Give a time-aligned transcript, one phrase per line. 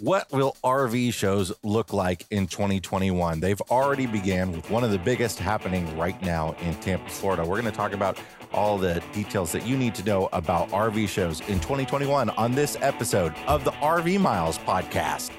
[0.00, 3.40] What will RV shows look like in 2021?
[3.40, 7.42] They've already began with one of the biggest happening right now in Tampa, Florida.
[7.42, 8.16] We're going to talk about
[8.52, 12.76] all the details that you need to know about RV shows in 2021 on this
[12.80, 15.32] episode of the RV Miles podcast.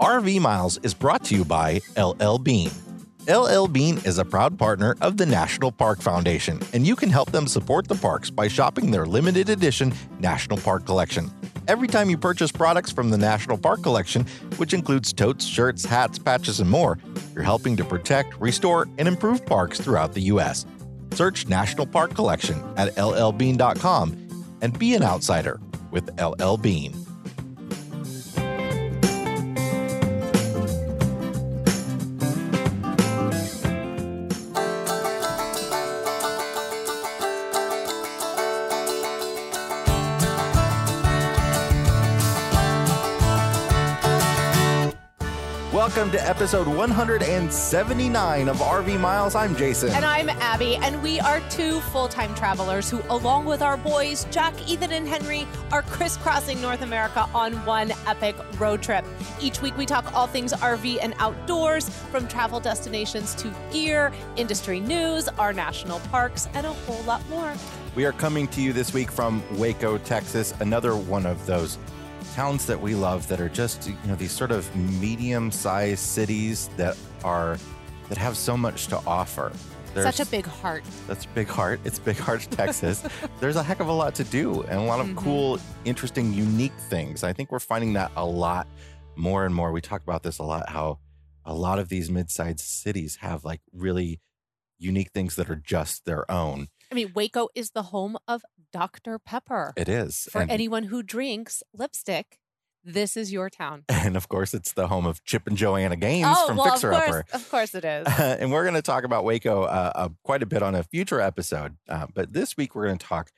[0.00, 2.70] RV Miles is brought to you by LL Bean.
[3.28, 7.30] LL Bean is a proud partner of the National Park Foundation, and you can help
[7.30, 11.30] them support the parks by shopping their limited edition National Park Collection.
[11.68, 14.24] Every time you purchase products from the National Park Collection,
[14.56, 16.98] which includes totes, shirts, hats, patches, and more,
[17.34, 20.64] you're helping to protect, restore, and improve parks throughout the U.S.
[21.12, 27.07] Search National Park Collection at llbean.com and be an outsider with LL Bean.
[46.08, 49.34] Welcome to episode 179 of RV Miles.
[49.34, 49.90] I'm Jason.
[49.90, 54.24] And I'm Abby, and we are two full time travelers who, along with our boys,
[54.30, 59.04] Jack, Ethan, and Henry, are crisscrossing North America on one epic road trip.
[59.38, 64.80] Each week, we talk all things RV and outdoors, from travel destinations to gear, industry
[64.80, 67.52] news, our national parks, and a whole lot more.
[67.94, 71.76] We are coming to you this week from Waco, Texas, another one of those
[72.34, 76.96] towns that we love that are just you know these sort of medium-sized cities that
[77.24, 77.58] are
[78.08, 79.52] that have so much to offer.
[79.94, 80.84] There's, Such a big heart.
[81.06, 81.80] That's big heart.
[81.84, 83.02] It's big heart, Texas.
[83.40, 85.18] There's a heck of a lot to do and a lot of mm-hmm.
[85.18, 87.24] cool, interesting, unique things.
[87.24, 88.68] I think we're finding that a lot
[89.16, 89.72] more and more.
[89.72, 90.68] We talk about this a lot.
[90.68, 90.98] How
[91.44, 94.20] a lot of these mid-sized cities have like really
[94.78, 96.68] unique things that are just their own.
[96.90, 99.18] I mean, Waco is the home of Dr.
[99.18, 99.72] Pepper.
[99.76, 100.28] It is.
[100.30, 102.38] For and, anyone who drinks lipstick,
[102.84, 103.84] this is your town.
[104.08, 106.92] And of course, it's the home of Chip and Joanna Gaines oh, from well, Fixer
[106.92, 107.24] of course, Upper.
[107.32, 108.06] Of course it is.
[108.18, 111.20] and we're going to talk about Waco uh, uh, quite a bit on a future
[111.20, 111.76] episode.
[111.88, 113.32] Uh, but this week, we're going to talk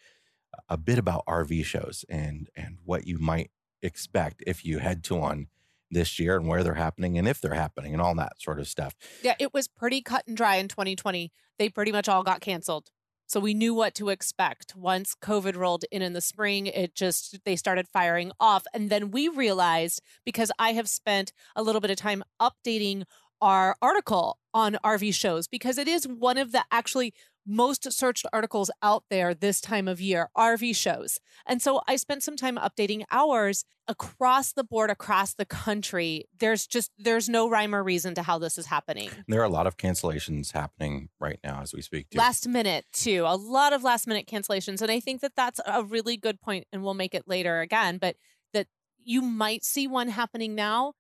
[0.69, 3.51] a bit about RV shows and and what you might
[3.83, 5.49] expect if you head to one
[5.91, 8.69] this year and where they're happening and if they're happening and all that sort of
[8.69, 8.95] stuff.
[9.23, 11.33] Yeah, it was pretty cut and dry in 2020.
[11.59, 12.91] They pretty much all got canceled.
[13.31, 14.75] So we knew what to expect.
[14.75, 18.65] Once COVID rolled in in the spring, it just, they started firing off.
[18.75, 23.05] And then we realized because I have spent a little bit of time updating
[23.41, 27.15] our article on RV shows because it is one of the actually
[27.47, 31.19] most searched articles out there this time of year RV shows.
[31.47, 36.27] And so I spent some time updating ours across the board, across the country.
[36.39, 39.11] There's just, there's no rhyme or reason to how this is happening.
[39.27, 42.11] There are a lot of cancellations happening right now as we speak.
[42.11, 42.19] Too.
[42.19, 43.25] Last minute, too.
[43.27, 44.81] A lot of last minute cancellations.
[44.81, 47.99] And I think that that's a really good point, and we'll make it later again,
[47.99, 48.17] but
[48.53, 48.69] that
[49.03, 50.93] you might see one happening now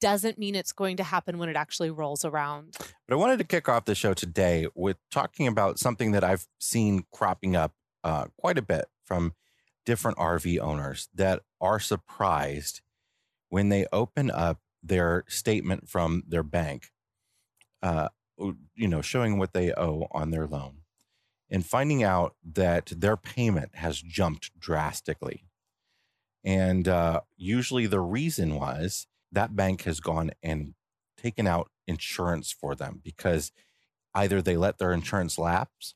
[0.00, 2.76] doesn't mean it's going to happen when it actually rolls around.
[2.78, 6.46] But I wanted to kick off the show today with talking about something that I've
[6.58, 7.72] seen cropping up
[8.02, 9.34] uh, quite a bit from
[9.86, 12.80] different RV owners that are surprised
[13.48, 16.90] when they open up their statement from their bank,
[17.82, 18.08] uh,
[18.74, 20.78] you know, showing what they owe on their loan
[21.50, 25.44] and finding out that their payment has jumped drastically.
[26.42, 30.74] And uh, usually the reason was that bank has gone and
[31.16, 33.52] taken out insurance for them because
[34.14, 35.94] either they let their insurance lapse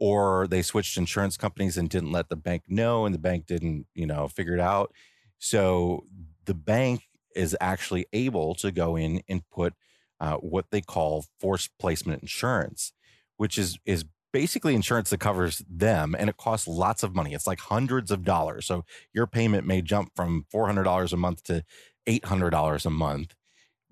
[0.00, 3.86] or they switched insurance companies and didn't let the bank know and the bank didn't
[3.94, 4.92] you know figure it out.
[5.38, 6.04] So
[6.46, 7.02] the bank
[7.36, 9.74] is actually able to go in and put
[10.20, 12.92] uh, what they call forced placement insurance
[13.38, 17.34] which is is basically insurance that covers them and it costs lots of money.
[17.34, 18.66] It's like hundreds of dollars.
[18.66, 18.84] So
[19.14, 21.64] your payment may jump from $400 a month to
[22.08, 23.34] $800 a month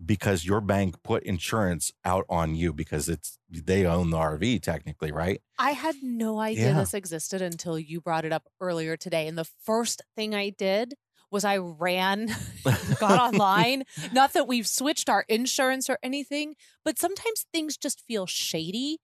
[0.04, 5.10] because your bank put insurance out on you because it's they own the RV technically,
[5.10, 5.40] right?
[5.58, 6.78] I had no idea yeah.
[6.78, 9.26] this existed until you brought it up earlier today.
[9.26, 10.94] And the first thing I did
[11.30, 12.34] was I ran,
[13.00, 13.84] got online.
[14.12, 16.54] Not that we've switched our insurance or anything,
[16.84, 18.98] but sometimes things just feel shady.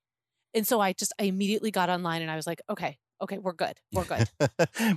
[0.53, 3.53] And so I just I immediately got online and I was like, okay, okay, we're
[3.53, 3.79] good.
[3.93, 4.29] We're good.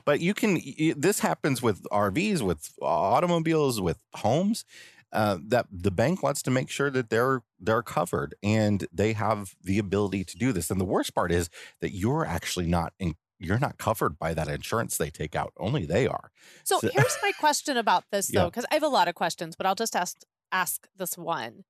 [0.05, 0.61] but you can,
[0.97, 4.65] this happens with RVs, with automobiles, with homes.
[5.13, 9.55] Uh, that the bank wants to make sure that they're they're covered and they have
[9.63, 10.69] the ability to do this.
[10.69, 11.49] And the worst part is
[11.81, 15.53] that you're actually not in, you're not covered by that insurance they take out.
[15.59, 16.33] Only they are.
[16.65, 18.73] So, so here's my question about this though, because yeah.
[18.73, 20.19] I have a lot of questions, but I'll just ask
[20.51, 21.65] ask this one.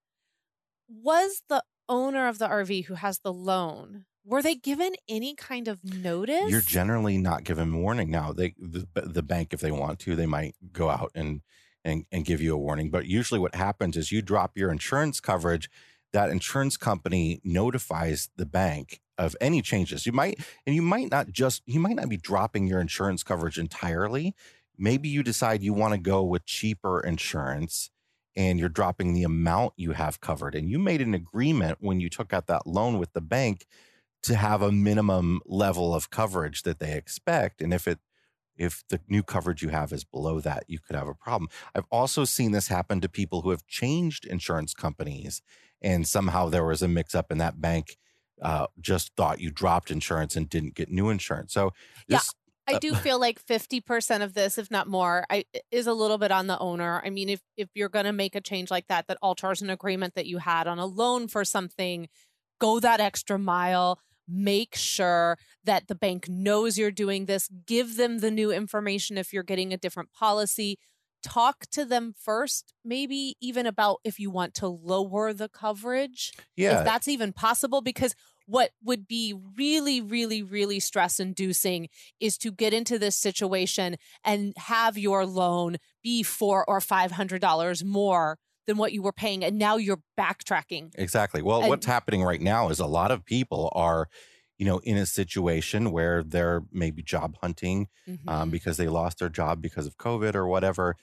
[0.88, 5.68] Was the owner of the RV who has the loan were they given any kind
[5.68, 6.50] of notice?
[6.50, 8.32] You're generally not given warning now.
[8.32, 11.42] They the, the bank, if they want to, they might go out and
[11.84, 12.90] and and give you a warning.
[12.90, 15.70] But usually, what happens is you drop your insurance coverage.
[16.12, 20.06] That insurance company notifies the bank of any changes.
[20.06, 23.58] You might and you might not just you might not be dropping your insurance coverage
[23.58, 24.34] entirely.
[24.78, 27.90] Maybe you decide you want to go with cheaper insurance
[28.36, 30.54] and you're dropping the amount you have covered.
[30.54, 33.66] And you made an agreement when you took out that loan with the bank
[34.26, 37.60] to have a minimum level of coverage that they expect.
[37.60, 37.98] And if it
[38.56, 41.50] if the new coverage you have is below that, you could have a problem.
[41.74, 45.42] I've also seen this happen to people who have changed insurance companies
[45.82, 47.98] and somehow there was a mix up in that bank
[48.42, 51.52] uh, just thought you dropped insurance and didn't get new insurance.
[51.52, 51.72] So
[52.08, 52.32] this,
[52.68, 56.18] I uh, do feel like 50% of this, if not more, I, is a little
[56.18, 57.00] bit on the owner.
[57.04, 59.70] I mean, if, if you're going to make a change like that, that alters an
[59.70, 62.08] agreement that you had on a loan for something,
[62.60, 64.00] go that extra mile.
[64.28, 67.48] Make sure that the bank knows you're doing this.
[67.66, 70.78] Give them the new information if you're getting a different policy.
[71.22, 76.32] Talk to them first, maybe even about if you want to lower the coverage.
[76.56, 76.78] Yeah.
[76.78, 78.14] If that's even possible, because
[78.46, 81.88] what would be really, really, really stress inducing
[82.20, 87.40] is to get into this situation and have your loan be four or five hundred
[87.40, 90.90] dollars more than what you were paying, and now you're backtracking.
[90.96, 91.42] Exactly.
[91.42, 94.08] Well, And- what's happening right now is a lot of people are,
[94.58, 97.88] you know, in a situation where they're maybe job hunting
[98.26, 98.52] um, Mhm.
[98.52, 100.96] because they lost their job because of COVID or whatever,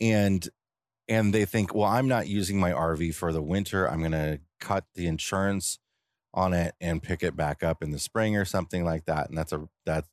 [0.00, 0.48] and
[1.10, 3.88] and they think, well, I'm not using my RV for the winter.
[3.90, 5.78] I'm going to cut the insurance
[6.34, 9.38] on it and pick it back up in the spring or something like that, and
[9.38, 10.04] that's a that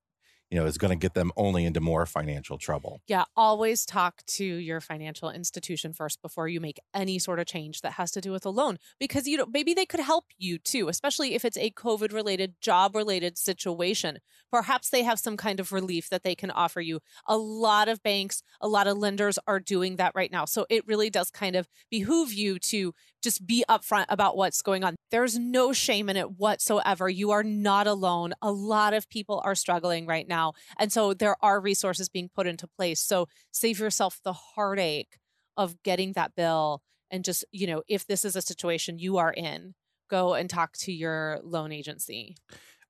[0.56, 3.02] you know is going to get them only into more financial trouble.
[3.07, 7.81] Yeah, always talk to your financial institution first before you make any sort of change
[7.81, 10.57] that has to do with a loan because you know maybe they could help you
[10.57, 14.19] too, especially if it's a COVID related, job related situation.
[14.50, 17.02] Perhaps they have some kind of relief that they can offer you.
[17.28, 20.46] A lot of banks, a lot of lenders are doing that right now.
[20.46, 22.94] So it really does kind of behoove you to
[23.25, 24.95] just be upfront about what's going on.
[25.12, 27.10] There's no shame in it whatsoever.
[27.10, 28.33] You are not alone.
[28.42, 30.54] A lot of people are struggling right now.
[30.80, 33.01] And so there are resources being put into place.
[33.01, 35.18] So save yourself the heartache
[35.57, 36.81] of getting that bill
[37.12, 39.74] and just, you know, if this is a situation you are in,
[40.10, 42.36] go and talk to your loan agency.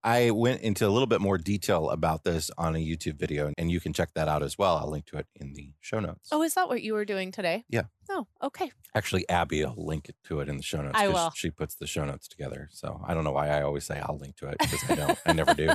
[0.04, 3.72] I went into a little bit more detail about this on a YouTube video, and
[3.72, 4.78] you can check that out as well.
[4.78, 6.30] I'll link to it in the show notes.
[6.32, 7.66] Oh, is that what you were doing today?
[7.70, 7.86] Yeah.
[8.10, 8.72] Oh, okay.
[8.94, 10.96] Actually, Abby will link it to it in the show notes.
[10.96, 11.32] I will.
[11.36, 12.70] She puts the show notes together.
[12.72, 15.20] So I don't know why I always say I'll link to it because I don't.
[15.26, 15.70] I never do.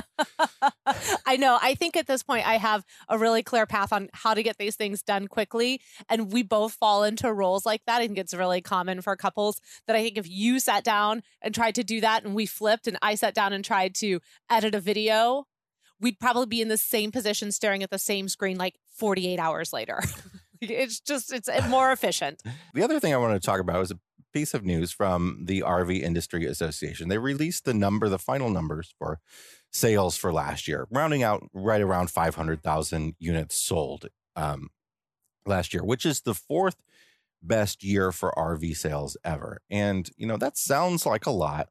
[1.25, 1.57] I know.
[1.61, 4.57] I think at this point I have a really clear path on how to get
[4.57, 5.81] these things done quickly.
[6.09, 8.01] And we both fall into roles like that.
[8.01, 11.53] I think it's really common for couples that I think if you sat down and
[11.53, 14.19] tried to do that and we flipped and I sat down and tried to
[14.49, 15.45] edit a video,
[15.99, 19.71] we'd probably be in the same position staring at the same screen like 48 hours
[19.73, 20.01] later.
[20.61, 22.41] it's just, it's more efficient.
[22.73, 23.99] The other thing I want to talk about is a
[24.33, 27.09] piece of news from the RV Industry Association.
[27.09, 29.19] They released the number, the final numbers for
[29.71, 34.69] sales for last year, rounding out right around 500,000 units sold um,
[35.45, 36.77] last year, which is the fourth
[37.41, 39.61] best year for RV sales ever.
[39.69, 41.69] And, you know, that sounds like a lot.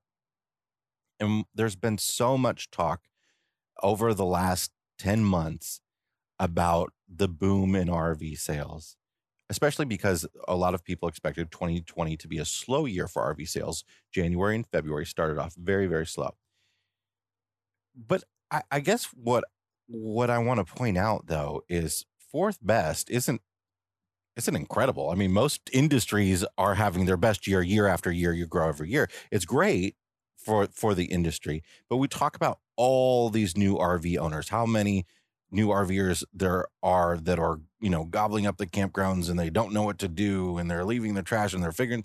[1.19, 3.03] And there's been so much talk
[3.83, 5.81] over the last 10 months
[6.39, 8.97] about the boom in RV sales,
[9.51, 13.47] especially because a lot of people expected 2020 to be a slow year for RV
[13.47, 13.85] sales.
[14.13, 16.37] January and February started off very, very slow.
[17.95, 19.45] But I, I guess what
[19.87, 23.41] what I want to point out though is fourth best isn't
[24.37, 25.11] isn't incredible.
[25.11, 28.33] I mean, most industries are having their best year year after year.
[28.33, 29.09] You grow every year.
[29.31, 29.97] It's great
[30.39, 34.49] for for the industry, but we talk about all these new RV owners.
[34.51, 35.07] How many
[35.51, 39.73] new RVers there are that are you know gobbling up the campgrounds and they don't
[39.73, 42.05] know what to do and they're leaving the trash and they're figuring.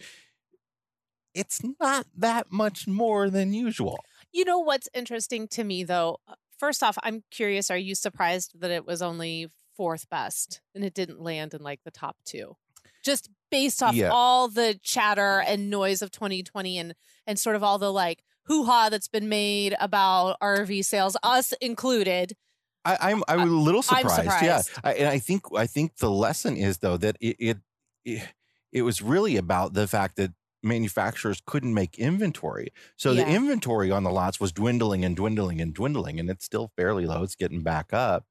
[1.33, 3.99] It's not that much more than usual.
[4.31, 6.17] You know what's interesting to me though?
[6.27, 10.85] Uh, First off, I'm curious, are you surprised that it was only fourth best and
[10.85, 12.55] it didn't land in like the top two?
[13.03, 14.09] Just based off Yeah.
[14.13, 16.95] all the chatter and noise of 2020 and
[17.27, 22.37] and sort of all the like hoo-ha that's been made about RV sales, us included.
[22.85, 24.43] I, I'm I'm a little I'm surprised.
[24.43, 24.61] Yeah.
[24.83, 27.57] I, and I think I think the lesson is though that it, it
[28.03, 28.27] it
[28.71, 30.31] it was really about the fact that
[30.63, 32.73] manufacturers couldn't make inventory.
[32.97, 36.71] So the inventory on the lots was dwindling and dwindling and dwindling, and it's still
[36.75, 37.23] fairly low.
[37.23, 38.25] It's getting back up,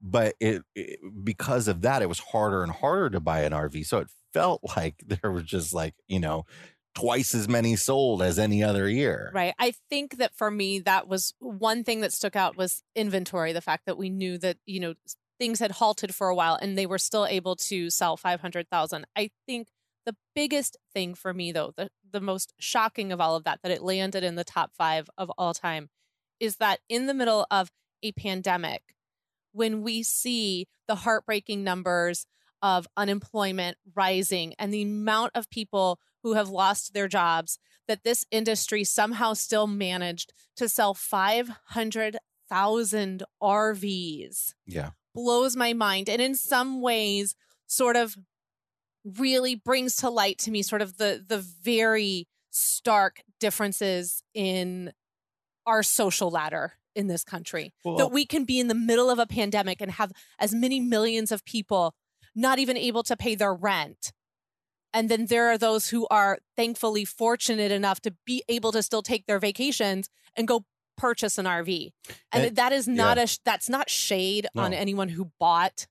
[0.00, 3.86] but it, it because of that, it was harder and harder to buy an RV.
[3.86, 6.46] So it felt like there was just like you know
[6.94, 9.30] twice as many sold as any other year.
[9.34, 9.54] Right.
[9.58, 13.52] I think that for me, that was one thing that stuck out was inventory.
[13.52, 14.94] The fact that we knew that, you know,
[15.38, 19.06] things had halted for a while and they were still able to sell 500,000.
[19.16, 19.68] I think
[20.06, 23.72] the biggest thing for me, though, the, the most shocking of all of that, that
[23.72, 25.88] it landed in the top five of all time,
[26.38, 27.70] is that in the middle of
[28.02, 28.82] a pandemic,
[29.52, 32.26] when we see the heartbreaking numbers
[32.62, 38.24] of unemployment rising and the amount of people who have lost their jobs, that this
[38.32, 44.54] industry somehow still managed to sell 500,000 RVs.
[44.66, 44.90] Yeah.
[45.14, 46.08] Blows my mind.
[46.08, 48.16] And in some ways, sort of
[49.04, 54.92] really brings to light to me sort of the the very stark differences in
[55.66, 57.74] our social ladder in this country.
[57.84, 60.80] Well- that we can be in the middle of a pandemic and have as many
[60.80, 61.94] millions of people
[62.34, 64.12] not even able to pay their rent.
[64.94, 69.02] And then there are those who are thankfully fortunate enough to be able to still
[69.02, 70.64] take their vacations and go
[70.96, 71.90] purchase an RV.
[72.32, 75.88] And, And- that is not a that's not shade on anyone who bought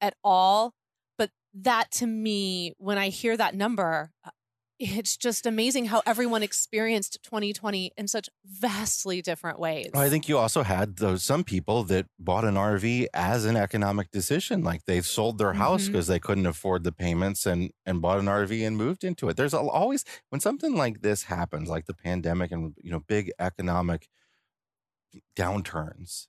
[0.00, 0.72] at all,
[1.18, 4.30] but that to me when I hear that number uh,
[4.82, 9.90] it's just amazing how everyone experienced 2020 in such vastly different ways.
[9.94, 14.10] I think you also had those some people that bought an RV as an economic
[14.10, 15.92] decision, like they sold their house mm-hmm.
[15.92, 19.36] because they couldn't afford the payments and and bought an RV and moved into it.
[19.36, 24.08] There's always when something like this happens, like the pandemic and you know big economic
[25.36, 26.26] downturns.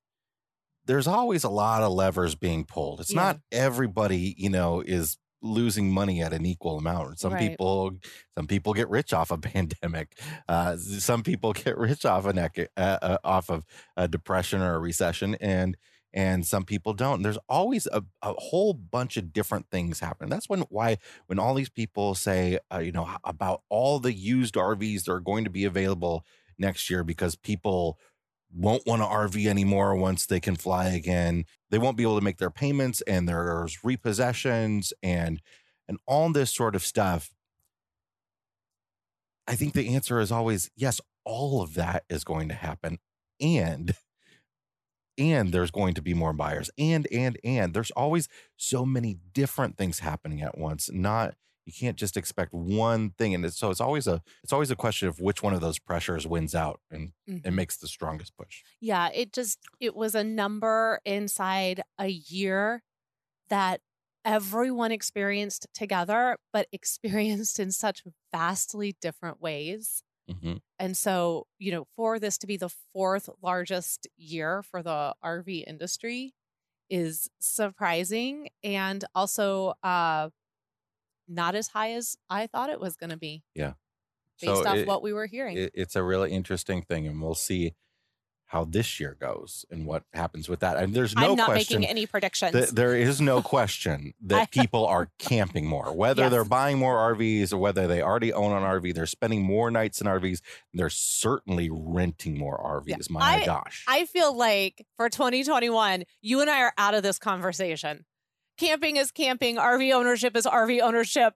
[0.86, 3.00] There's always a lot of levers being pulled.
[3.00, 7.20] It's not everybody, you know, is losing money at an equal amount.
[7.20, 7.50] Some Right.
[7.52, 8.00] people
[8.36, 10.18] some people get rich off a pandemic.
[10.48, 12.48] Uh, some people get rich off an uh,
[12.78, 13.66] uh, off of
[13.98, 15.78] a depression or a recession, and
[16.14, 17.24] and some people don't.
[17.24, 20.30] There's always a, a whole bunch of different things happen.
[20.30, 20.98] That's when why
[21.28, 25.20] when all these people say, uh, you know, about all the used RVs that are
[25.20, 26.26] going to be available
[26.58, 27.98] next year because people
[28.56, 31.46] won't want to RV anymore once they can fly again.
[31.70, 35.42] They won't be able to make their payments, and there's repossessions and
[35.88, 37.32] and all this sort of stuff.
[39.48, 43.00] I think the answer is always yes, all of that is going to happen.
[43.42, 43.96] And
[45.18, 46.70] and there's going to be more buyers.
[46.78, 50.90] And and and there's always so many different things happening at once.
[50.92, 53.34] Not you can't just expect one thing.
[53.34, 55.80] And it's, so it's always a it's always a question of which one of those
[55.80, 57.44] pressures wins out and Mhm.
[57.44, 58.64] and makes the strongest push.
[58.82, 62.82] Yeah, it just it was a number inside a year
[63.50, 63.82] that
[64.26, 68.04] everyone experienced together, but experienced in such
[68.34, 70.04] vastly different ways.
[70.28, 70.58] Mhm.
[70.80, 75.60] And so, you know, for this to be the fourth largest year for the RV
[75.68, 76.34] industry
[76.90, 80.30] is surprising and also uh
[81.28, 83.74] not as high as I thought it was going to be Yeah.
[84.42, 85.58] based So off it- what we were hearing.
[85.58, 87.74] it, it's a really interesting thing, and we'll see
[88.48, 90.78] how this year goes and what happens with that.
[90.78, 91.80] And there's no I'm not question.
[91.80, 92.52] making any predictions.
[92.52, 96.32] Th- there is no question that people are camping more, whether Yes.
[96.32, 98.94] they're buying more RVs or whether they already own an RV.
[98.94, 100.42] They're spending more nights in RVs.
[100.72, 103.10] They're certainly renting more RVs.
[103.10, 103.86] My I- gosh.
[103.88, 108.06] I feel like for 2021, you and I are out of this conversation.
[108.58, 111.34] Camping is camping, RV ownership is RV ownership.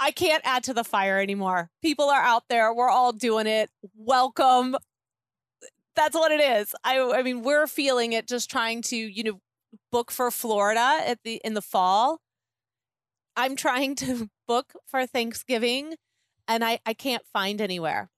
[0.00, 1.70] I can't add to the fire anymore.
[1.80, 2.74] People are out there.
[2.74, 3.70] We're all doing it.
[3.96, 4.76] Welcome.
[5.94, 6.74] That's what it is.
[6.82, 9.40] I I mean, we're feeling it just trying to, you know,
[9.92, 12.20] book for Florida at the in the fall.
[13.36, 15.94] I'm trying to book for Thanksgiving
[16.48, 18.10] and I I can't find anywhere.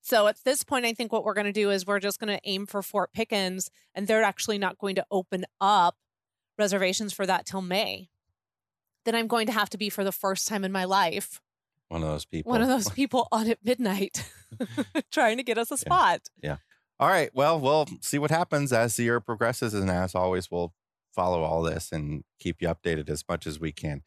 [0.00, 2.34] So at this point, I think what we're going to do is we're just going
[2.34, 5.96] to aim for Fort Pickens, and they're actually not going to open up
[6.58, 8.08] reservations for that till May.
[9.04, 11.40] Then I'm going to have to be for the first time in my life
[11.88, 12.50] One of those people.
[12.50, 14.30] one of those people on at midnight
[15.10, 16.22] trying to get us a spot.
[16.42, 16.56] Yeah.
[17.00, 17.30] All right.
[17.32, 19.72] Well, we'll see what happens as the year progresses.
[19.72, 20.72] And as always, we'll
[21.14, 24.02] follow all this and keep you updated as much as we can.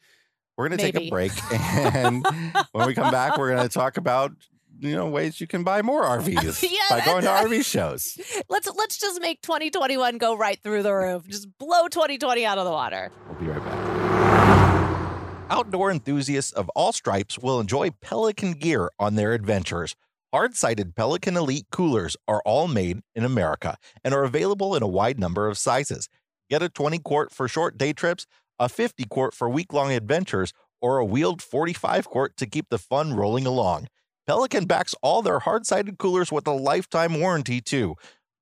[0.58, 1.32] We're going to take a break.
[1.52, 2.26] And
[2.74, 4.34] when we come back, we're going to talk about,
[4.82, 8.18] you know, ways you can buy more RVs Yeah, by going to RV shows.
[8.50, 11.28] Let's let's just make 2021 go right through the roof.
[11.28, 13.12] Just blow 2020 out of the water.
[13.30, 15.48] We'll be right back.
[15.52, 19.96] Outdoor enthusiasts of all stripes will enjoy Pelican gear on their adventures.
[20.34, 24.88] Hard sided Pelican Elite coolers are all made in America and are available in a
[24.88, 26.08] wide number of sizes.
[26.50, 28.26] Get a 20 quart for short day trips,
[28.58, 32.78] a 50 quart for week long adventures, or a wheeled 45 quart to keep the
[32.78, 33.88] fun rolling along.
[34.32, 37.96] Pelican backs all their hard sided coolers with a lifetime warranty, too.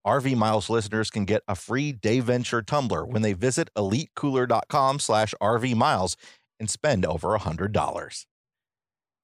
[0.05, 5.73] RV Miles listeners can get a free Dayventure tumbler when they visit elitecooler.com slash RV
[5.75, 6.15] Miles
[6.59, 8.25] and spend over $100.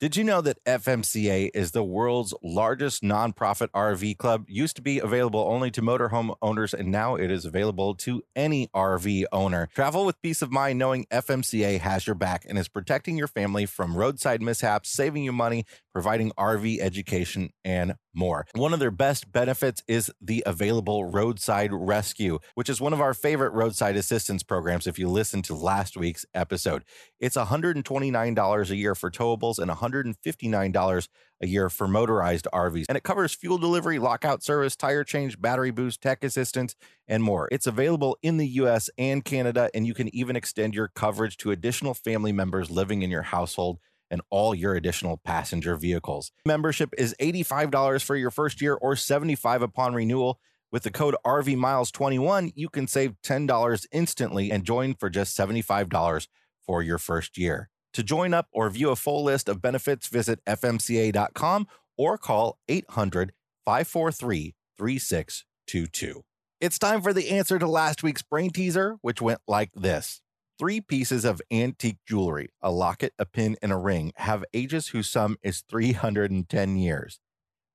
[0.01, 4.43] Did you know that FMCA is the world's largest nonprofit RV club?
[4.49, 8.67] Used to be available only to motorhome owners, and now it is available to any
[8.75, 9.69] RV owner.
[9.73, 13.65] Travel with peace of mind knowing FMCA has your back and is protecting your family
[13.65, 18.47] from roadside mishaps, saving you money, providing RV education, and more.
[18.55, 23.13] One of their best benefits is the available roadside rescue, which is one of our
[23.13, 26.83] favorite roadside assistance programs if you listen to last week's episode.
[27.19, 31.07] It's $129 a year for towables and $159
[31.41, 32.85] a year for motorized RVs.
[32.87, 36.75] And it covers fuel delivery, lockout service, tire change, battery boost, tech assistance,
[37.07, 37.47] and more.
[37.51, 41.51] It's available in the US and Canada, and you can even extend your coverage to
[41.51, 46.31] additional family members living in your household and all your additional passenger vehicles.
[46.45, 50.39] Membership is $85 for your first year or 75 upon renewal.
[50.71, 55.37] With the code RV Miles 21, you can save $10 instantly and join for just
[55.37, 56.27] $75
[56.65, 57.69] for your first year.
[57.93, 63.31] To join up or view a full list of benefits, visit fmca.com or call 800
[63.65, 66.23] 543 3622.
[66.59, 70.21] It's time for the answer to last week's brain teaser, which went like this
[70.57, 75.09] Three pieces of antique jewelry, a locket, a pin, and a ring, have ages whose
[75.09, 77.19] sum is 310 years.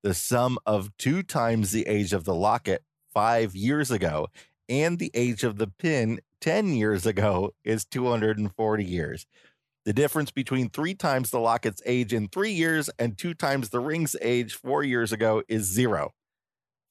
[0.02, 2.82] The sum of two times the age of the locket
[3.12, 4.28] five years ago
[4.66, 9.26] and the age of the pin 10 years ago is 240 years.
[9.84, 13.80] The difference between three times the locket's age in three years and two times the
[13.80, 16.14] ring's age four years ago is zero.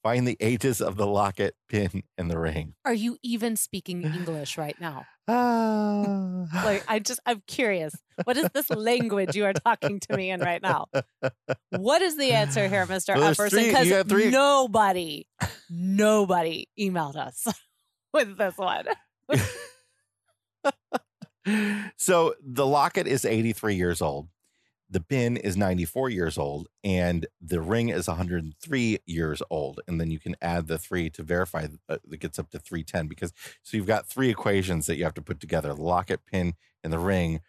[0.02, 2.74] Find the ages of the locket, pin, and the ring.
[2.86, 5.04] Are you even speaking English right now?
[5.28, 6.46] Ah.
[6.64, 7.94] Like, I just, I'm curious.
[8.24, 10.86] What is this language you are talking to me in right now?
[11.70, 13.14] What is the answer here, Mr.
[13.14, 13.66] Well, Epperson?
[13.66, 15.26] Because three- nobody,
[15.68, 17.46] nobody emailed us
[18.14, 18.86] with this one.
[21.96, 24.28] so the locket is 83 years old.
[24.92, 29.80] The pin is 94 years old, and the ring is 103 years old.
[29.86, 32.58] And then you can add the three to verify uh, that it gets up to
[32.58, 33.32] 310 because
[33.62, 35.72] so you've got three equations that you have to put together.
[35.72, 37.40] The locket, pin, and the ring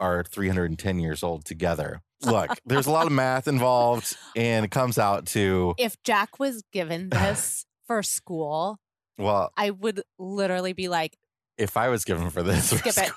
[0.00, 2.02] are 310 years old together.
[2.24, 6.62] Look, there's a lot of math involved, and it comes out to If Jack was
[6.72, 8.78] given this for school,
[9.18, 11.16] well, I would literally be like,
[11.58, 13.12] if I was given for this, skip it,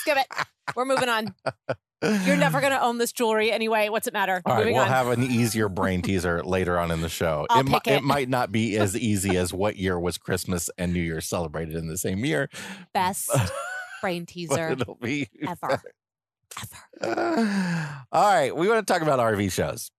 [0.00, 0.26] skip it.
[0.74, 1.34] We're moving on.
[2.02, 3.88] You're never going to own this jewelry anyway.
[3.88, 4.40] What's it matter?
[4.44, 4.88] All right, moving we'll on.
[4.88, 7.46] have an easier brain teaser later on in the show.
[7.50, 7.92] I'll it, mi- it.
[7.98, 11.74] it might not be as easy as what year was Christmas and New Year celebrated
[11.74, 12.48] in the same year,
[12.94, 13.30] Best
[14.00, 14.94] brain teaser ever.
[15.46, 15.82] Ever.
[18.12, 19.90] All right, we want to talk about RV shows.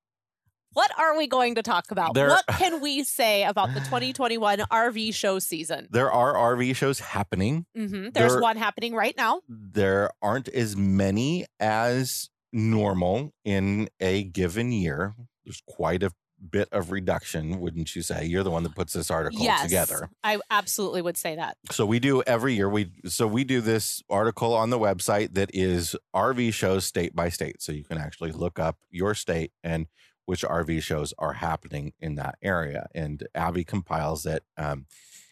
[0.74, 2.14] What are we going to talk about?
[2.14, 5.88] There- What can we say about the 2021 RV show season?
[5.90, 7.66] There are RV shows happening.
[7.76, 9.42] hmm There's There- one happening right now.
[9.48, 15.16] There aren't as many as normal in a given year.
[15.46, 16.12] There's quite a
[16.52, 18.26] bit of reduction, wouldn't you say?
[18.26, 20.10] You're the one that puts this article yes, together.
[20.24, 21.58] I absolutely would say that.
[21.72, 22.70] So we do every year.
[22.70, 27.28] We so we do this article on the website that is RV shows state by
[27.30, 27.62] state.
[27.62, 29.88] So you can actually look up your state and
[30.30, 32.88] which RV shows are happening in that area.
[32.94, 34.86] And Abby compiles it um,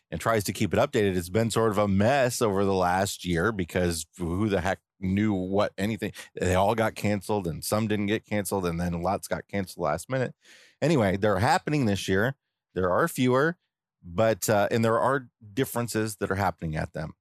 [0.10, 1.16] and tries to keep it updated.
[1.16, 5.36] It's been sort of a mess over the last year because who the heck knew
[5.36, 6.14] what anything?
[6.34, 10.10] They all got canceled and some didn't get canceled, and then lots got canceled last
[10.10, 10.34] minute.
[10.82, 12.34] Anyway, they're happening this year.
[12.74, 13.58] There are fewer,
[14.04, 17.14] but uh, and there are differences that are happening at them.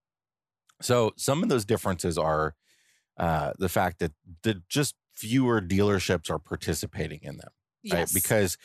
[0.81, 2.55] So some of those differences are
[3.19, 4.12] uh, the fact that
[4.45, 7.51] the just fewer dealerships are participating in them,
[7.85, 8.01] right?
[8.01, 8.12] Yes.
[8.12, 8.59] Because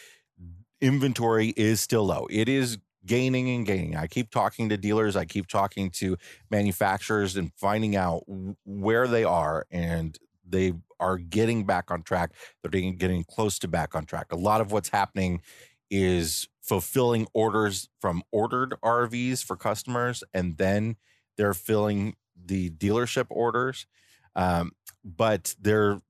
[0.79, 2.27] inventory is still low.
[2.29, 3.95] It is gaining and gaining.
[3.95, 5.15] I keep talking to dealers.
[5.15, 6.17] I keep talking to
[6.49, 8.23] manufacturers and finding out
[8.65, 12.31] where they are, and they are getting back on track.
[12.61, 14.31] They're getting, getting close to back on track.
[14.31, 15.41] A lot of what's happening
[15.89, 20.95] is fulfilling orders from ordered RVs for customers, and then
[21.37, 23.87] they're filling the dealership orders.
[24.35, 24.71] Um,
[25.03, 26.01] but they're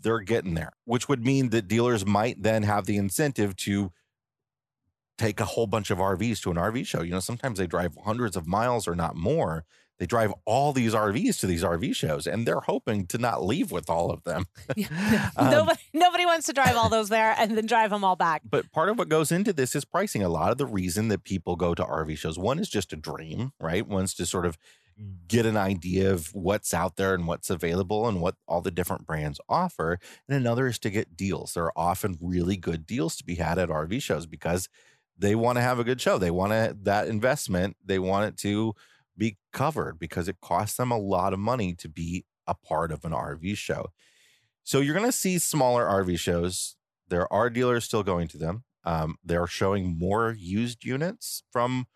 [0.00, 3.92] they're getting there, which would mean that dealers might then have the incentive to
[5.18, 7.02] take a whole bunch of RVs to an RV show.
[7.02, 9.64] You know, sometimes they drive hundreds of miles or not more.
[9.98, 13.70] They drive all these RVs to these RV shows, and they're hoping to not leave
[13.70, 14.46] with all of them.
[15.36, 18.42] Um, nobody, nobody wants to drive all those there and then drive them all back.
[18.48, 20.22] but part of what goes into this is pricing.
[20.22, 22.96] A lot of the reason that people go to RV shows, one is just a
[22.96, 23.86] dream, right?
[23.86, 24.56] One's to sort of
[25.26, 29.06] get an idea of what's out there and what's available and what all the different
[29.06, 29.98] brands offer.
[30.28, 31.54] And another is to get deals.
[31.54, 34.68] There are often really good deals to be had at RV shows because
[35.18, 36.18] they want to have a good show.
[36.18, 38.74] They want to, that investment, they want it to
[39.16, 43.04] be covered because it costs them a lot of money to be a part of
[43.04, 43.86] an RV show.
[44.64, 46.76] So you're going to see smaller RV shows.
[47.08, 48.64] There are dealers still going to them.
[48.84, 51.86] Um, they're showing more used units from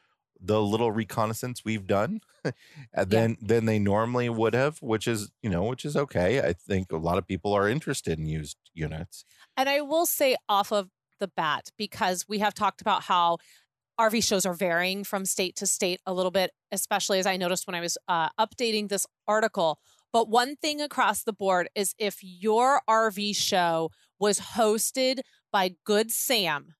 [0.40, 2.20] the little reconnaissance we've done
[2.94, 6.40] than than they normally would have, which is you know which is okay.
[6.40, 9.24] I think a lot of people are interested in used units.
[9.56, 13.38] And I will say off of the bat because we have talked about how
[13.98, 17.66] RV shows are varying from state to state a little bit, especially as I noticed
[17.66, 19.80] when I was uh, updating this article.
[20.12, 25.20] But one thing across the board is if your RV show was hosted
[25.52, 26.74] by Good Sam,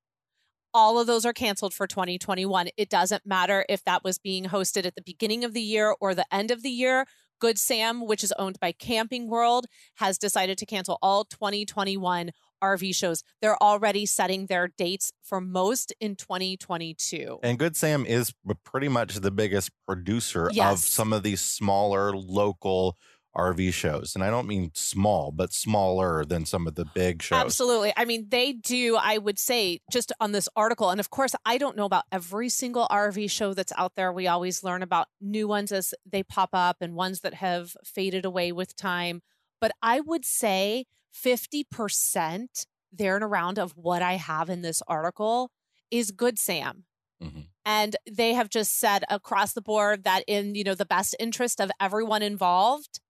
[0.75, 2.69] all of those are canceled for 2021.
[2.77, 6.15] It doesn't matter if that was being hosted at the beginning of the year or
[6.15, 7.07] the end of the year.
[7.41, 12.93] Good Sam, which is owned by Camping World, has decided to cancel all 2021 RV
[12.95, 13.23] shows.
[13.41, 17.39] They're already setting their dates for most in 2022.
[17.45, 20.73] And Good Sam is pretty much the biggest producer Yes.
[20.73, 22.97] of some of these smaller local
[23.39, 24.15] RV shows.
[24.15, 27.39] And I don't mean small, but smaller than some of the big shows.
[27.39, 27.93] Absolutely.
[27.97, 30.91] I mean, they do, I would say, just on this article.
[30.91, 34.13] And of course, I don't know about every single RV show that's out there.
[34.13, 38.25] We always learn about new ones as they pop up and ones that have faded
[38.25, 39.23] away with time.
[39.61, 45.51] But I would say 50% there and around of what I have in this article
[45.91, 46.85] is Good Sam.
[47.23, 47.47] Mhm.
[47.65, 51.61] And they have just said across the board that in, you know, the best interest
[51.61, 53.01] of everyone involved,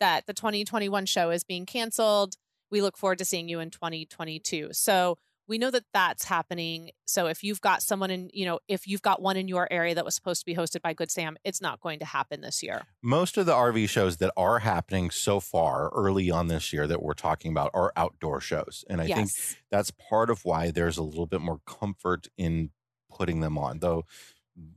[0.00, 2.36] that the 2021 show is being canceled.
[2.70, 4.70] We look forward to seeing you in 2022.
[4.72, 5.18] So
[5.50, 6.92] we know that that's happening.
[7.06, 9.96] So if you've got someone in, you know, if you've got one in your area
[9.96, 12.62] that was supposed to be hosted by Good Sam, it's not going to happen this
[12.62, 12.82] year.
[13.02, 17.02] Most of the RV shows that are happening so far early on this year that
[17.02, 18.84] we're talking about are outdoor shows.
[18.88, 19.30] And I think
[19.72, 22.70] that's part of why there's a little bit more comfort in
[23.10, 23.80] putting them on.
[23.80, 24.04] Though,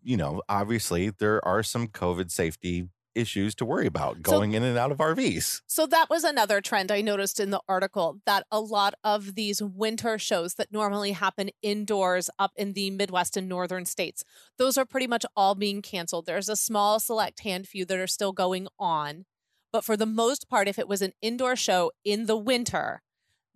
[0.02, 4.64] you know, obviously there are some COVID safety issues to worry about So- going in
[4.64, 5.62] and out of RVs.
[5.68, 9.62] So that was another trend I noticed in the article that a lot of these
[9.62, 14.24] winter shows that normally happen indoors up in the Midwest and northern states,
[14.58, 16.26] those are pretty much all being canceled.
[16.26, 19.26] There's a small select hand few that are still going on.
[19.72, 23.02] But for the most part, if it was an indoor show in the winter,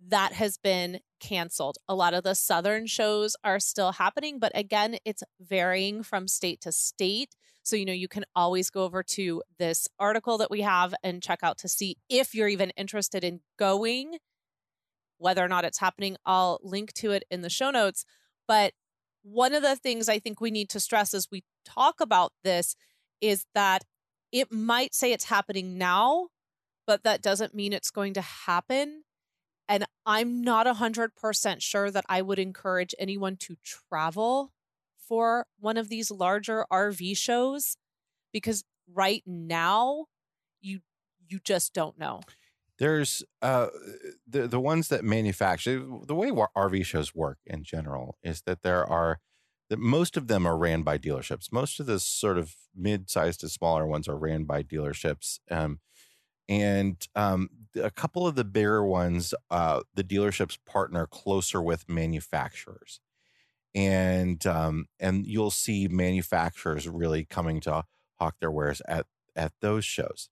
[0.00, 1.78] that has been canceled.
[1.88, 6.60] A lot of the southern shows are still happening, but again, it's varying from state
[6.62, 7.34] to state.
[7.62, 11.22] So, you know, you can always go over to this article that we have and
[11.22, 14.18] check out to see if you're even interested in going,
[15.18, 16.16] whether or not it's happening.
[16.24, 18.04] I'll link to it in the show notes.
[18.46, 18.72] But
[19.22, 22.74] one of the things I think we need to stress as we talk about this
[23.20, 23.84] is that
[24.32, 26.28] it might say it's happening now,
[26.86, 29.02] but that doesn't mean it's going to happen.
[29.68, 34.52] And I'm not 100% sure that I would encourage anyone to travel
[34.98, 37.76] for one of these larger RV shows
[38.32, 40.06] because right now
[40.60, 40.80] you
[41.28, 42.20] you just don't know.
[42.78, 43.68] There's uh
[44.26, 48.86] the the ones that manufacture the way RV shows work in general is that there
[48.86, 49.18] are
[49.68, 51.52] that most of them are ran by dealerships.
[51.52, 55.40] Most of the sort of mid-sized to smaller ones are ran by dealerships.
[55.50, 55.80] Um,
[56.48, 63.00] and um, a couple of the bigger ones, uh, the dealerships partner closer with manufacturers,
[63.74, 67.84] and um, and you'll see manufacturers really coming to
[68.18, 69.06] hawk their wares at
[69.36, 70.30] at those shows.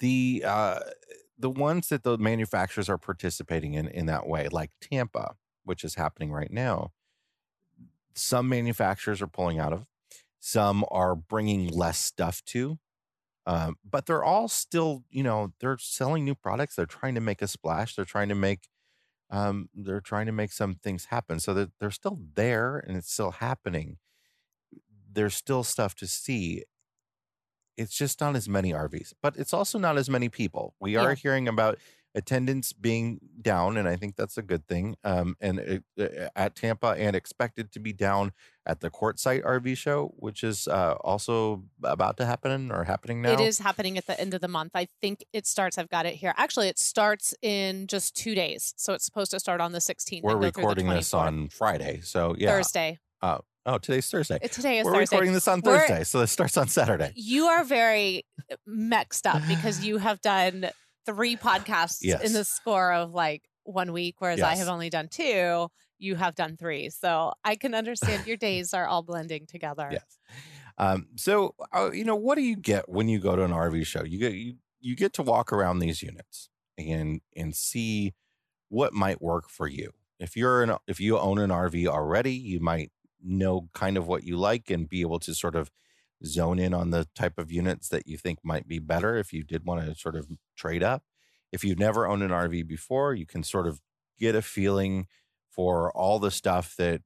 [0.00, 0.80] The uh,
[1.38, 5.94] the ones that the manufacturers are participating in in that way, like Tampa, which is
[5.96, 6.92] happening right now,
[8.14, 9.86] some manufacturers are pulling out of,
[10.40, 12.78] some are bringing less stuff to,
[13.46, 16.76] um, but they're all still, you know, they're selling new products.
[16.76, 17.94] They're trying to make a splash.
[17.94, 18.68] They're trying to make,
[19.30, 21.40] um, they're trying to make some things happen.
[21.40, 23.98] So that they're still there and it's still happening.
[25.12, 26.64] There's still stuff to see.
[27.76, 30.74] It's just not as many RVs, but it's also not as many people.
[30.80, 31.78] We are hearing about
[32.14, 34.96] attendance being down, and I think that's a good thing.
[35.04, 38.32] Um, and it, uh, at Tampa, and expected to be down
[38.66, 43.32] at the Quartzsite RV show, which is uh, also about to happen or happening now.
[43.32, 44.72] It is happening at the end of the month.
[44.74, 46.32] I think it starts, I've got it here.
[46.36, 48.74] Actually, it starts in just two days.
[48.76, 50.22] So it's supposed to start on the 16th.
[50.22, 52.50] We're and go through the recording this on Friday, so yeah.
[52.52, 52.98] Thursday.
[53.66, 54.38] Oh, today's Thursday.
[54.42, 55.16] Uh, Today is We're Thursday.
[55.16, 57.12] recording this on We're- Thursday, so it starts on Saturday.
[57.16, 58.26] You are very
[58.66, 60.68] mixed up because you have done
[61.06, 62.22] three podcasts Yes.
[62.22, 65.68] in the score of like one week, whereas I have only done two.
[65.98, 66.90] You have done three.
[66.90, 69.88] So I can understand your days are all blending together.
[69.92, 70.18] Yes.
[70.76, 73.86] Um, so uh, you know, what do you get when you go to an RV
[73.86, 74.04] show?
[74.04, 78.12] You get you you get to walk around these units and and see
[78.68, 79.92] what might work for you.
[80.18, 82.90] If you're an if you own an RV already, you might
[83.22, 85.70] know kind of what you like and be able to sort of
[86.24, 89.42] zone in on the type of units that you think might be better if you
[89.44, 91.02] did want to sort of trade up.
[91.52, 93.80] if you've never owned an RV before, you can sort of
[94.18, 95.06] get a feeling
[95.50, 97.02] for all the stuff that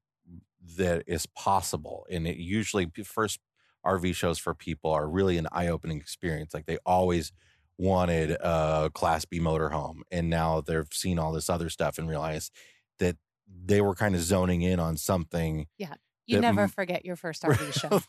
[0.77, 2.07] that is possible.
[2.11, 3.41] And it usually first
[3.87, 6.55] RV shows for people are really an eye-opening experience.
[6.55, 7.33] Like they always
[7.79, 12.51] wanted a class B motorhome and now they've seen all this other stuff and realize
[12.99, 15.95] that they were kind of zoning in on something yeah
[16.29, 18.01] you never m- forget your first rv show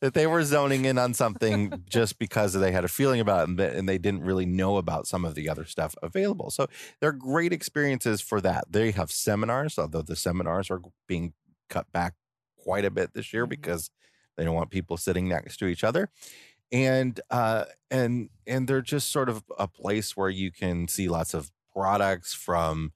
[0.00, 3.76] that they were zoning in on something just because they had a feeling about it
[3.76, 6.50] and they, didn't really know about some of the other stuff available.
[6.50, 6.66] So
[7.00, 8.64] they're great experiences for that.
[8.70, 11.32] They have seminars, although the seminars are being
[11.70, 12.14] cut back
[12.58, 13.50] quite a bit this year Mhm.
[13.50, 13.90] because
[14.36, 16.10] they don't want people sitting next to each other.
[16.72, 21.34] And uh and and they're just sort of a place where you can see lots
[21.34, 22.92] of products from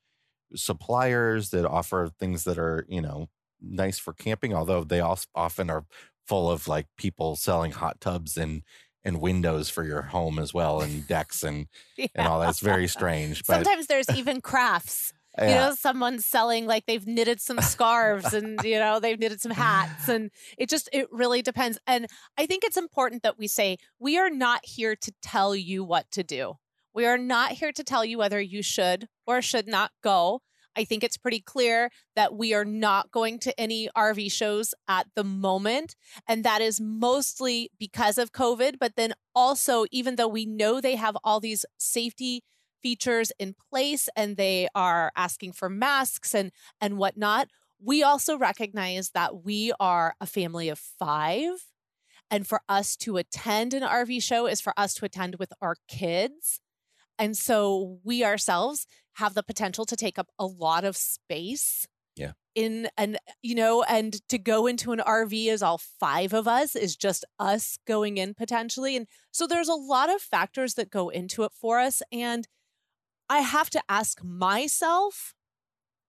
[0.55, 3.29] suppliers that offer things that are, you know,
[3.61, 5.85] nice for camping, although they also often are
[6.27, 8.63] full of like people selling hot tubs and
[9.03, 11.67] and windows for your home as well and decks and
[12.15, 13.45] and all that's very strange.
[13.47, 15.13] But sometimes there's even crafts.
[15.41, 19.53] You know someone's selling like they've knitted some scarves and you know they've knitted some
[19.53, 21.79] hats and it just it really depends.
[21.87, 25.83] And i think it's important that we say we are not here to tell you
[25.85, 26.57] what to do
[27.01, 30.43] we are not here to tell you whether you should or should not go.
[30.77, 35.07] I think it's pretty clear that we are not going to any rv shows at
[35.17, 35.97] the moment
[36.29, 40.95] and that is mostly because of covid but then also even though we know they
[40.95, 42.45] have all these safety
[42.83, 47.49] features in place and they are asking for masks and and whatnot
[47.83, 51.67] we also recognize that we are a family of five.
[52.31, 55.77] And for us to attend an rv show is for us to attend with our
[55.89, 56.61] kids
[57.21, 62.33] and so we ourselves have the potential to take up a lot of space Yeah.
[62.57, 66.75] in and you know and to go into an rv as all five of us
[66.75, 71.09] is just us going in potentially and so there's a lot of factors that go
[71.11, 72.49] into it for us and
[73.31, 75.35] I have to ask myself,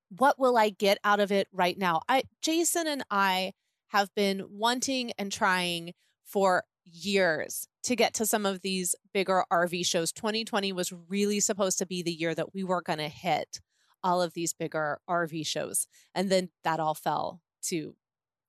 [0.09, 2.01] what will I get out of it right now?
[2.09, 3.53] I Jason and I
[3.89, 5.93] have been wanting and trying
[6.25, 10.11] for years to get to some of these bigger RV shows.
[10.11, 13.59] 2020 was really supposed to be the year that we were going to hit
[14.03, 15.87] all of these bigger RV shows.
[16.13, 17.95] And then that all fell to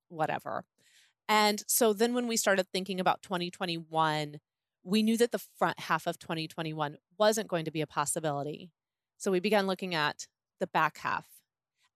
[0.09, 0.65] whatever.
[1.29, 4.41] And so then when we started thinking about 2021,
[4.85, 8.71] we knew that the front half of 2021 wasn't going to be a possibility.
[9.17, 10.27] So we began looking at
[10.59, 11.27] the back half.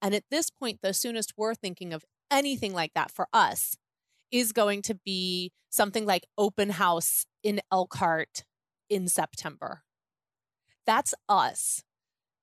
[0.01, 3.77] And at this point, the soonest we're thinking of anything like that for us
[4.31, 8.45] is going to be something like open house in Elkhart
[8.89, 9.83] in September.
[10.87, 11.83] That's us.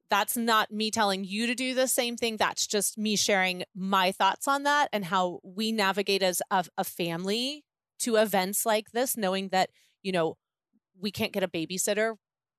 [0.09, 2.37] That's not me telling you to do the same thing.
[2.37, 6.83] That's just me sharing my thoughts on that and how we navigate as a, a
[6.83, 7.63] family
[7.99, 9.69] to events like this, knowing that
[10.03, 10.35] you know,
[10.99, 12.15] we can't get a babysitter.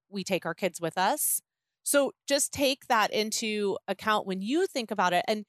[0.09, 1.41] We take our kids with us.
[1.85, 5.25] So just take that into account when you think about it.
[5.29, 5.45] And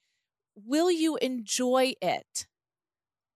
[0.54, 2.46] will you enjoy it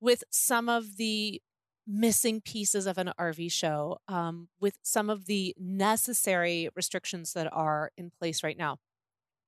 [0.01, 1.41] with some of the
[1.87, 7.91] missing pieces of an RV show, um, with some of the necessary restrictions that are
[7.97, 8.79] in place right now?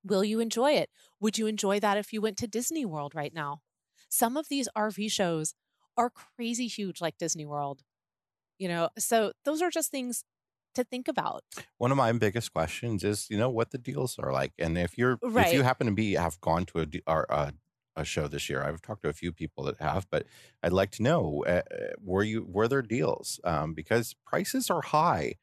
[0.03, 0.89] Will you enjoy it?
[1.19, 3.61] Would you enjoy that if you went to Disney World right now?
[4.09, 5.55] Some of these RV shows
[5.97, 7.83] are crazy huge, like Disney World
[8.59, 10.23] you know so those are just things
[10.75, 11.43] to think about
[11.77, 14.97] one of my biggest questions is, you know, what the deals are like, and if
[14.97, 17.53] you're if you happen to be have gone to a a,
[17.95, 20.25] a show this year, I've talked to a few people that have, but
[20.61, 21.61] I'd like to know uh,
[22.01, 23.39] were you were there deals?
[23.43, 25.35] Um, because prices are high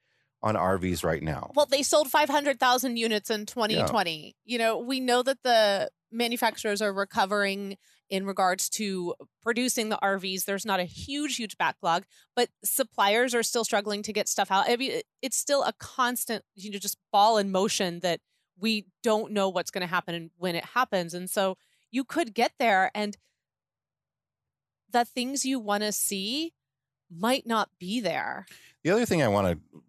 [0.43, 1.51] on RVs right now.
[1.55, 6.95] well they sold 500000 units in 2020 you know we know that the manufacturers are
[6.95, 7.77] recovering
[8.09, 13.43] in regards to producing the rvs there's not a huge huge backlog but suppliers are
[13.43, 14.65] still struggling to get stuff out.
[14.69, 18.21] I mean it's still a constant you know just ball in motion that
[18.59, 21.15] we don't know what's going to happen and when it happens.
[21.15, 21.57] And so
[21.91, 23.17] you could get there and
[24.91, 26.53] the things you want to see
[27.11, 28.47] might not be there
[28.85, 29.83] The other thing I want to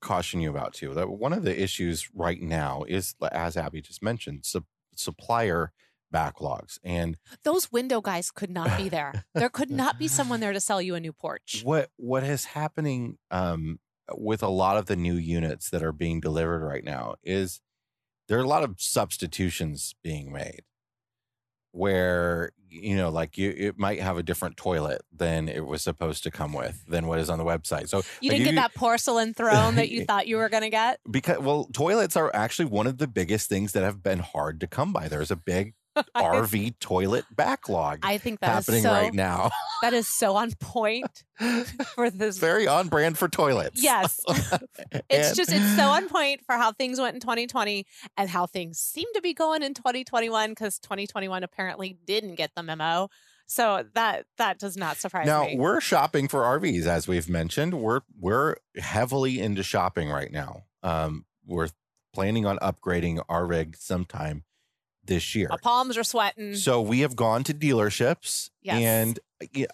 [0.00, 4.02] caution you about too that one of the issues right now is, as Abby just
[4.02, 4.64] mentioned, sup-
[4.94, 5.72] supplier
[6.14, 9.24] backlogs and those window guys could not be there.
[9.34, 11.62] There could not be someone there to sell you a new porch.
[11.64, 13.80] what what is happening um,
[14.14, 17.60] with a lot of the new units that are being delivered right now is
[18.28, 20.62] there are a lot of substitutions being made
[21.76, 26.22] where you know like you it might have a different toilet than it was supposed
[26.24, 29.34] to come with than what is on the website so You didn't get that porcelain
[29.34, 30.98] throne that you thought you were going to get.
[31.10, 34.66] because well toilets are actually one of the biggest things that have been hard to
[34.66, 35.74] come by there's a big
[36.16, 39.50] RV toilet backlog I think that is happening so right now.
[39.82, 41.24] that is so on point
[41.94, 42.38] for this.
[42.38, 43.82] Very on brand for toilets.
[43.82, 44.20] Yes.
[45.08, 48.46] It's And- just it's so on point for how things went in 2020 and how
[48.46, 53.08] things seem to be going in 2021 because 2021 apparently didn't get the memo.
[53.46, 55.54] So that that does not surprise now me.
[55.54, 57.74] Now we're shopping for RVs, as we've mentioned.
[57.74, 60.64] We're we're heavily into shopping right now.
[60.82, 61.68] Um, we're
[62.12, 64.42] planning on upgrading our rig sometime
[65.06, 65.48] this year.
[65.50, 66.54] Our palms are sweating.
[66.54, 68.82] So we have gone to dealerships, Yes.
[68.82, 69.20] and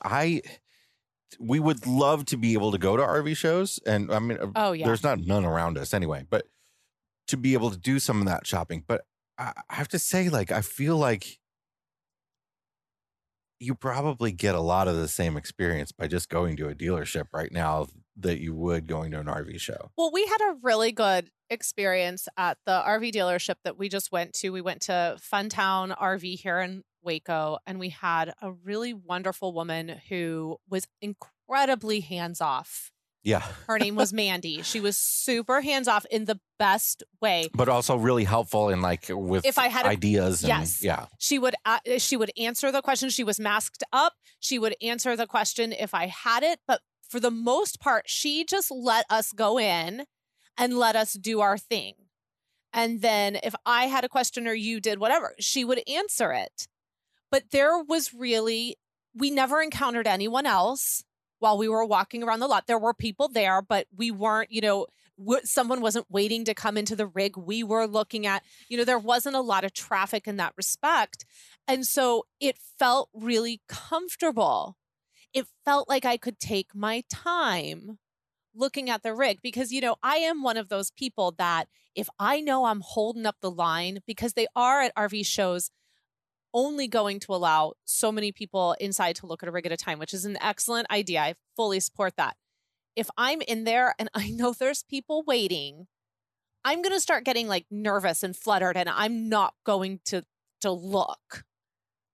[0.02, 0.42] I
[1.40, 4.48] we would love to be able to go to RV shows, and I mean, uh,
[4.54, 4.86] oh yeah.
[4.86, 6.46] there's not none around us anyway, but
[7.28, 8.84] to be able to do some of that shopping.
[8.86, 9.06] But
[9.38, 11.38] I, I have to say, like, I feel like
[13.58, 17.26] you probably get a lot of the same experience by just going to a dealership
[17.32, 17.86] right now
[18.16, 19.90] that you would going to an RV show.
[19.96, 24.32] Well, we had a really good experience at the RV dealership that we just went
[24.34, 24.50] to.
[24.50, 30.00] We went to Funtown RV here in Waco, and we had a really wonderful woman
[30.08, 32.90] who was incredibly hands off.
[33.24, 34.62] Yeah, Her name was Mandy.
[34.62, 37.48] She was super hands off in the best way.
[37.54, 40.42] but also really helpful in like with If I had a- ideas.
[40.42, 40.82] And, Yes.
[40.82, 43.10] yeah, She would uh, she would answer the question.
[43.10, 44.14] She was masked up.
[44.40, 46.80] She would answer the question if I had it, but
[47.12, 50.06] for the most part, she just let us go in
[50.56, 51.92] and let us do our thing.
[52.72, 56.66] And then if I had a question or you did whatever, she would answer it.
[57.30, 58.76] But there was really
[59.14, 61.04] we never encountered anyone else
[61.38, 62.66] while we were walking around the lot.
[62.66, 64.86] There were people there, but we weren't, you know,
[65.44, 67.36] someone wasn't waiting to come into the rig.
[67.36, 71.26] We were looking at, you know, there wasn't a lot of traffic in that respect.
[71.68, 74.78] And so it felt really comfortable.
[75.32, 77.98] It felt like I could take my time
[78.54, 82.08] looking at the rig because, you know, I am one of those people that if
[82.18, 85.70] I know I'm holding up the line because they are at RV shows
[86.54, 89.76] only going to allow so many people inside to look at a rig at a
[89.76, 91.20] time, which is an excellent idea.
[91.20, 92.36] I fully support that.
[92.94, 95.86] If I'm in there and I know there's people waiting,
[96.64, 100.22] I'm going to start getting like nervous and fluttered and I'm not going to
[100.60, 101.44] to look.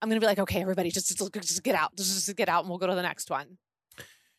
[0.01, 1.97] I'm going to be like, "Okay, everybody just just, just get out.
[1.97, 3.59] Just, just get out and we'll go to the next one."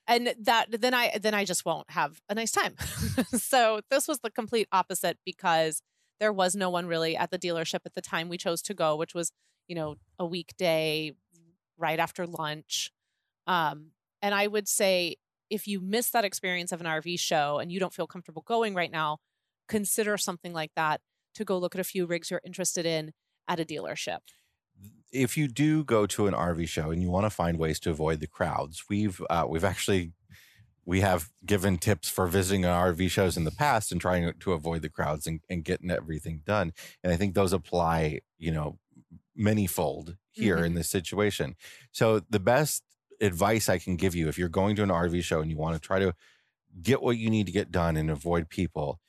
[0.08, 2.76] And that then I then I just won't have a nice time.
[3.38, 5.82] so this was the complete opposite because
[6.19, 8.95] there was no one really at the dealership at the time we chose to go,
[8.95, 9.32] which was
[9.69, 11.13] you know, a weekday
[11.78, 12.91] right after lunch.
[13.48, 13.91] Um,
[14.22, 15.15] and I would say
[15.50, 18.74] if you miss that experience of an RV show and you don't feel comfortable going
[18.74, 19.19] right now,
[19.69, 21.00] consider something like that
[21.36, 23.13] to go look at a few rigs you're interested in
[23.48, 24.19] at a dealership.
[25.12, 27.89] If you do go to an RV show and you want to find ways to
[27.89, 30.13] avoid the crowds, we've uh, we've actually
[30.86, 34.82] we have given tips for visiting RV shows in the past and trying to avoid
[34.82, 36.74] the crowds and, and getting everything done.
[37.04, 38.80] And I think those apply, you know,
[39.39, 41.56] manyfold here in this situation.
[41.91, 42.84] So the best
[43.22, 45.76] advice I can give you if you're going to an RV show and you want
[45.76, 46.15] to try to
[46.82, 49.00] get what you need to get done and avoid people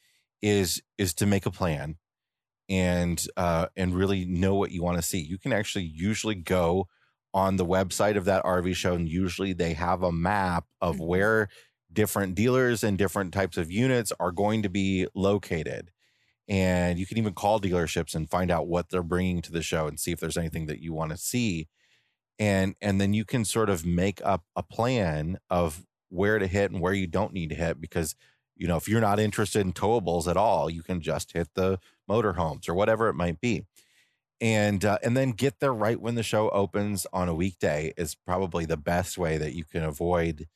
[0.43, 1.97] is is to make a plan
[2.70, 5.20] and uh and really know what you want to see.
[5.20, 6.88] You can actually usually go
[7.35, 11.00] on the website of that RV show and usually they have a map of Mhm.
[11.00, 11.48] where
[11.92, 15.90] different dealers and different types of units are going to be located.
[16.48, 19.88] And you can even call dealerships and find out what they're bringing to the show
[19.88, 21.68] and see if there's anything that you want to see.
[22.38, 26.70] And and then you can sort of make up a plan of where to hit
[26.70, 28.16] and where you don't need to hit because
[28.61, 31.81] you know if you're not interested in towables at all, you can just hit the
[32.09, 33.64] motorhomes or whatever it might be.
[34.38, 38.14] And uh, and then get there right when the show opens on a weekday is
[38.14, 40.46] probably the best way that you can avoid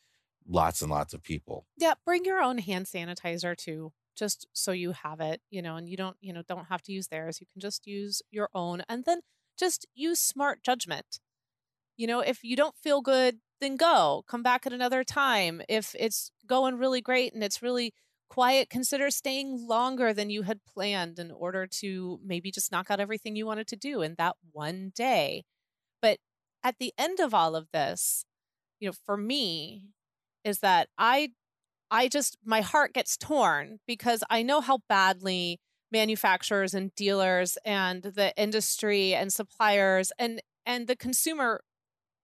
[0.47, 1.67] lots and lots of people.
[1.79, 5.89] Yeah, bring your own hand sanitizer too, just so you have it, you know, and
[5.89, 7.41] you don't, you know, don't have to use theirs.
[7.41, 9.21] You can just use your own and then
[9.59, 11.21] just use smart judgment.
[11.97, 14.25] You know, if you don't feel good, then go.
[14.29, 15.63] Come back at another time.
[15.69, 17.95] If it's going really great and it's really
[18.29, 23.01] quiet, consider staying longer than you had planned in order to maybe just knock out
[23.01, 25.45] everything you wanted to do in that one day.
[26.03, 26.19] But
[26.63, 28.25] at the end of all of this,
[28.81, 29.91] you know, for me,
[30.45, 31.31] is that I
[31.91, 35.61] I just my heart gets torn because I know how badly
[35.93, 41.63] manufacturers and dealers and the industry and suppliers and and the consumer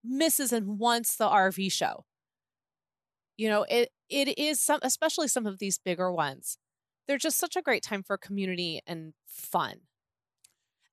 [0.04, 2.04] misses and wants the RV show.
[3.36, 6.58] You know, it it is some especially some of these bigger ones.
[7.06, 9.80] They're just such a great time for community and fun.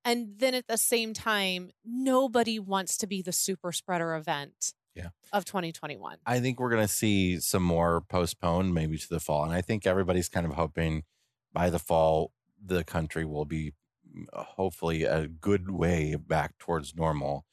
[0.05, 5.09] And then at the same time, nobody wants to be the super spreader event Yeah.
[5.33, 6.17] of 2021.
[6.25, 9.43] I think we're going to see some more postponed maybe to the fall.
[9.43, 11.03] And I think everybody's kind of hoping
[11.51, 12.31] by the fall,
[12.63, 13.73] the country will be
[14.09, 17.45] mm, hopefully a good way back towards normal.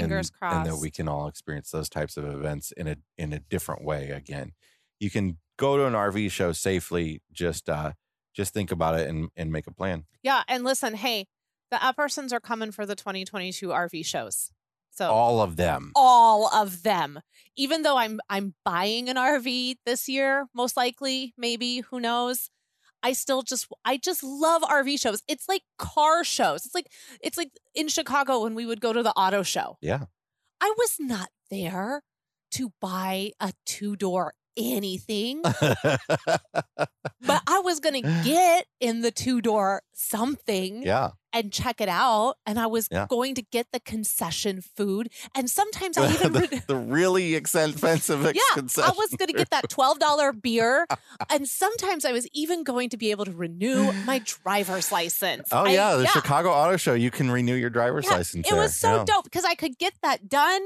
[0.00, 0.56] Fingers and, crossed.
[0.56, 3.84] and that we can all experience those types of events in a in a different
[3.84, 4.52] way again.
[5.00, 7.22] You can go to an RV show safely.
[7.32, 7.92] Just uh,
[8.34, 10.04] just think about it and and make a plan.
[10.22, 11.26] yeah, and listen, hey,
[11.70, 14.50] the Eppersons are coming for the 2022 RV shows.
[14.90, 15.92] So All of them.
[15.94, 17.20] all of them.
[17.54, 22.48] Even though I'm I'm buying an RV this year, most likely, maybe, who knows?
[23.02, 25.22] I still just I just love RV shows.
[25.28, 26.66] It's like car shows.
[26.66, 26.86] It's like
[27.20, 29.76] it's like in Chicago when we would go to the auto show.
[29.80, 30.04] Yeah.
[30.60, 32.02] I was not there
[32.52, 36.00] to buy a two-door anything, but
[37.46, 41.10] I was going to get in the two-door something yeah.
[41.36, 42.36] And check it out.
[42.46, 43.06] And I was Yeah.
[43.08, 45.10] going to get the concession food.
[45.34, 49.68] And sometimes I even, the, the really expensive yeah, I was going to get that
[49.68, 50.86] $12 beer.
[51.30, 55.48] And sometimes I was even going to be able to renew my driver's license.
[55.52, 56.94] Oh I- yeah, the Chicago Auto Show.
[56.94, 58.46] You can renew your driver's Yeah, license.
[58.46, 58.60] It there.
[58.62, 59.04] was so Yeah.
[59.06, 60.62] dope because I could get that done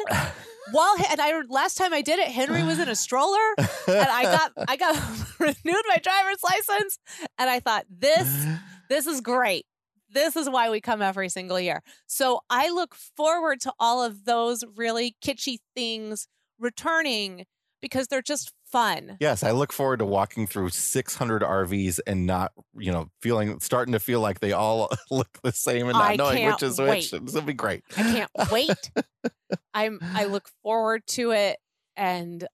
[0.73, 4.23] while, and I, last time I did it, Henry was in a stroller and I
[4.25, 4.95] got, I got
[5.39, 6.99] renewed my driver's license.
[7.39, 8.47] And I thought, this
[8.89, 9.67] this is great.
[10.13, 11.83] This is why we come every single year.
[12.07, 16.27] So I look forward to all of those really kitschy things
[16.59, 17.47] returning
[17.81, 19.17] because they're just fun.
[19.21, 23.93] Yes, I look forward to walking through 600 RVs and not, you know, feeling starting
[23.93, 27.13] to feel like they all look the same and not I knowing which is which.
[27.13, 27.25] wait.
[27.25, 27.83] This will be great.
[27.97, 28.91] I can't wait.
[29.75, 31.59] I'm I look forward to it
[31.97, 32.47] and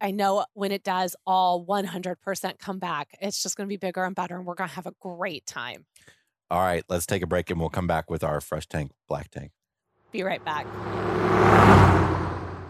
[0.00, 4.02] I know when it does all 100% come back, it's just going to be bigger
[4.04, 5.84] and better and we're going to have a great time.
[6.50, 9.30] All right, let's take a break and we'll come back with our fresh tank, black
[9.30, 9.52] tank.
[10.10, 10.66] Be right back.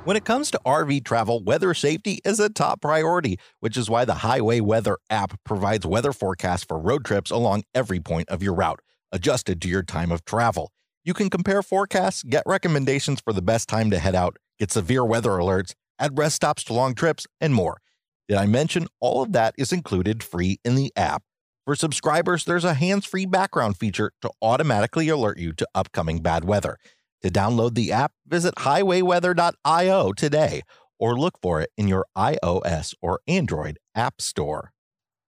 [0.04, 4.04] When it comes to RV travel, weather safety is a top priority, which is why
[4.04, 8.54] the Highway Weather app provides weather forecasts for road trips along every point of your
[8.54, 8.80] route,
[9.12, 10.72] adjusted to your time of travel.
[11.04, 15.04] You can compare forecasts, get recommendations for the best time to head out, get severe
[15.04, 17.80] weather alerts, add rest stops to long trips, and more.
[18.28, 21.22] Did I mention all of that is included free in the app?
[21.70, 26.44] For subscribers, there's a hands free background feature to automatically alert you to upcoming bad
[26.44, 26.78] weather.
[27.22, 30.62] To download the app, visit highwayweather.io today
[30.98, 34.72] or look for it in your iOS or Android app store.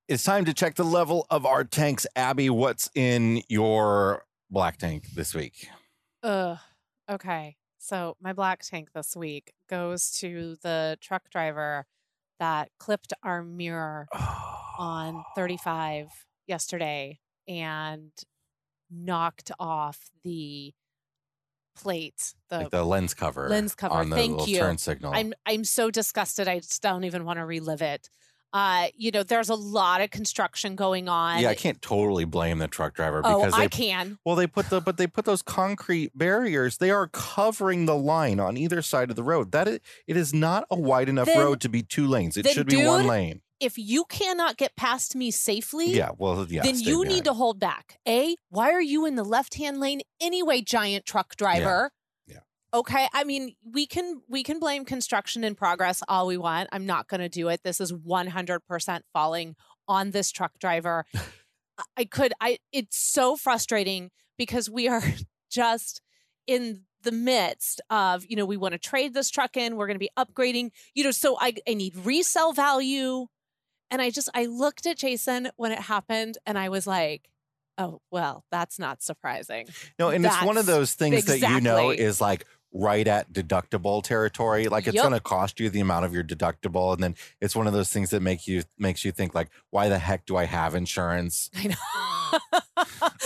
[0.08, 2.08] It's time to check the level of our tanks.
[2.16, 5.68] Abby, what's in your black tank this week?
[6.24, 6.58] Ugh.
[7.08, 7.54] Okay.
[7.78, 11.86] So my black tank this week goes to the truck driver
[12.40, 14.08] that clipped our mirror
[14.76, 16.08] on 35
[16.46, 17.18] yesterday
[17.48, 18.10] and
[18.90, 20.72] knocked off the
[21.76, 22.34] plate.
[22.50, 23.48] The, like the lens cover.
[23.48, 23.94] lens cover.
[23.94, 24.58] On the Thank you.
[24.58, 25.12] turn signal.
[25.14, 26.48] I'm I'm so disgusted.
[26.48, 28.08] I just don't even want to relive it.
[28.54, 31.40] Uh, you know, there's a lot of construction going on.
[31.40, 34.18] yeah, I can't totally blame the truck driver Oh, because I they can.
[34.26, 36.76] Well, they put the but they put those concrete barriers.
[36.76, 39.52] They are covering the line on either side of the road.
[39.52, 42.36] That is, it is not a wide enough Then- road to be two lanes.
[42.36, 43.40] It should be one lane.
[43.62, 46.62] If you cannot get past me safely, Yeah, well, yeah.
[46.62, 47.08] then you behind.
[47.08, 47.98] need to hold back.
[48.08, 51.90] A, why are you in the left hand lane anyway, giant truck driver?
[52.26, 52.38] Yeah.
[52.74, 53.06] Okay.
[53.12, 56.68] I mean, we can we can blame construction in progress all we want.
[56.72, 57.60] I'm not gonna do it.
[57.62, 59.54] This is 100% falling
[59.86, 61.04] on this truck driver.
[61.96, 65.02] I- could I it's so frustrating because we are
[65.50, 66.00] just
[66.46, 69.98] in the midst of, you know, we want to trade this truck in, we're gonna
[69.98, 73.26] be upgrading, you know, so I I need resale value.
[73.92, 77.28] And I just I looked at Jason when it happened and I was like,
[77.76, 79.68] oh well, that's not surprising.
[79.98, 84.02] No, and it's one of those things that you know is like right at deductible
[84.02, 84.68] territory.
[84.68, 85.04] Like it's Yup.
[85.04, 87.90] going to cost you the amount of your deductible, and then it's one of those
[87.92, 91.50] things that make you makes you think like, why the heck do I have insurance?
[91.56, 92.38] I know.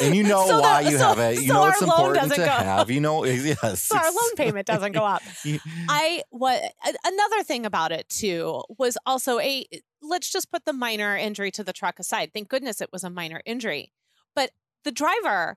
[0.03, 1.40] And you know So why you so- have it.
[1.40, 2.90] You so know it's important to go- have.
[2.90, 3.82] You know, yes.
[3.82, 5.22] so our loan payment doesn't go up.
[5.88, 6.61] I what
[7.05, 9.64] another thing about it too was also a
[10.03, 12.32] let's just put the minor injury to the truck aside.
[12.32, 13.92] Thank goodness it was a minor injury.
[14.34, 14.51] But
[14.84, 15.57] the driver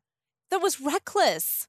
[0.51, 1.67] that was reckless.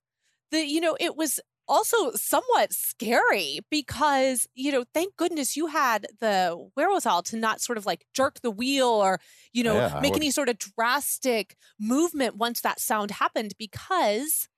[0.51, 1.41] The you know, it was
[1.71, 7.79] also somewhat scary because, you know, thank goodness you had the wherewithal to not sort
[7.79, 9.21] of like jerk the wheel or,
[9.53, 14.49] you know, Yeah, make any sort of drastic movement once that sound happened because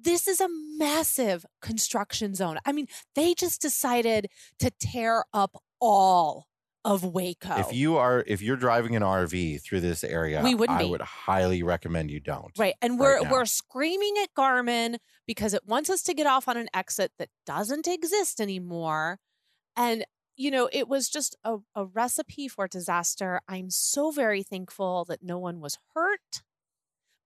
[0.00, 0.48] this is a
[0.78, 2.58] massive construction zone.
[2.64, 6.46] I mean, they just decided to tear up all
[6.84, 7.56] of Waco.
[7.58, 10.90] If you are if you're driving an RV through this area, We wouldn't I be.
[10.90, 12.56] would highly recommend you don't.
[12.58, 12.74] Right.
[12.80, 13.30] And we're now.
[13.30, 17.28] we're screaming at Garmin because it wants us to get off on an exit that
[17.46, 19.18] doesn't exist anymore.
[19.76, 20.04] And
[20.36, 23.40] you know, it was just a, a recipe for disaster.
[23.46, 26.42] I'm so very thankful that no one was hurt.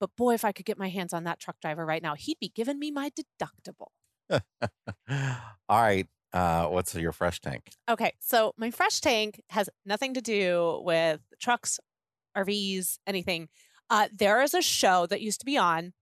[0.00, 2.40] But boy, if I could get my hands on that truck driver right now, he'd
[2.40, 3.88] be giving me my deductible.
[5.08, 6.08] All right.
[6.34, 7.70] Uh, what's your fresh tank?
[7.88, 11.78] Okay, so my fresh tank has nothing to do with trucks,
[12.36, 13.48] RVs, anything.
[13.88, 15.92] Uh, there is a show that used to be on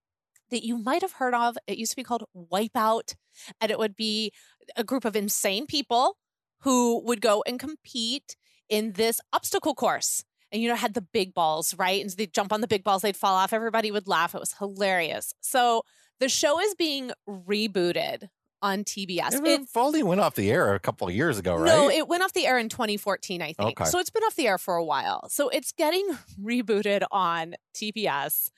[0.51, 1.59] that you might have heard of.
[1.67, 3.15] It used to be called Wipeout,
[3.61, 4.33] and it would be
[4.75, 6.17] a group of insane people
[6.61, 8.35] who would go and compete
[8.71, 10.25] in this obstacle course.
[10.51, 12.01] And you know, had the big balls, right?
[12.01, 13.53] And so they'd jump on the big balls, they'd fall off.
[13.53, 14.35] Everybody would laugh.
[14.35, 15.35] It was hilarious.
[15.41, 15.83] So
[16.21, 18.29] the show is being rebooted
[18.63, 19.35] on TBS.
[19.35, 21.67] It, It- went off the air a couple of years ago, right?
[21.67, 23.81] no, it went off the air in 2014, I think.
[23.81, 23.91] Okay.
[23.91, 25.29] So it's been off the air for a while.
[25.29, 26.07] So it's getting
[26.43, 28.51] rebooted on TBS.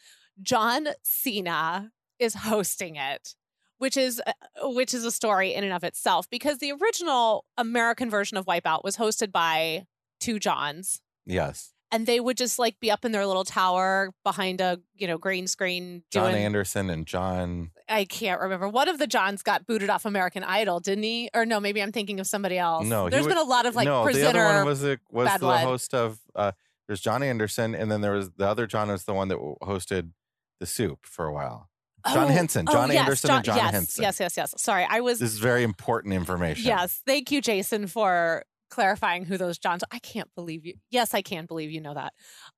[0.42, 3.34] John Cena is hosting it,
[3.78, 4.32] which is uh,
[4.62, 8.84] which is a story in and of itself because the original American version of Wipeout
[8.84, 9.86] was hosted by
[10.20, 11.72] two Johns yes.
[11.92, 15.18] and they would just like be up in their little tower behind a, you know,
[15.18, 17.70] green screen John Anderson and John.
[17.88, 18.68] I can't remember.
[18.68, 21.28] One of the Johns got booted off American Idol, didn't he?
[21.34, 22.86] Or no, maybe I'm thinking of somebody else.
[22.86, 24.40] No, he There's would- been a lot of like no, the presenter.
[24.44, 25.64] other one was the was the blood.
[25.64, 26.18] host of.
[26.34, 26.52] Uh,
[26.86, 30.10] there's John Anderson, and then there was the other John was the one that hosted
[30.60, 31.68] the Soup for a while.
[32.06, 34.02] John Oh, Henson, oh, John yes, Anderson, and John yes, Henson.
[34.02, 34.54] Yes, yes, yes.
[34.58, 35.18] Sorry, I was.
[35.18, 36.66] This is very important information.
[36.66, 39.82] Yes, thank you, Jason, for clarifying who those Johns.
[39.90, 40.74] I can't believe you.
[40.90, 42.12] Yes, I can believe you know that.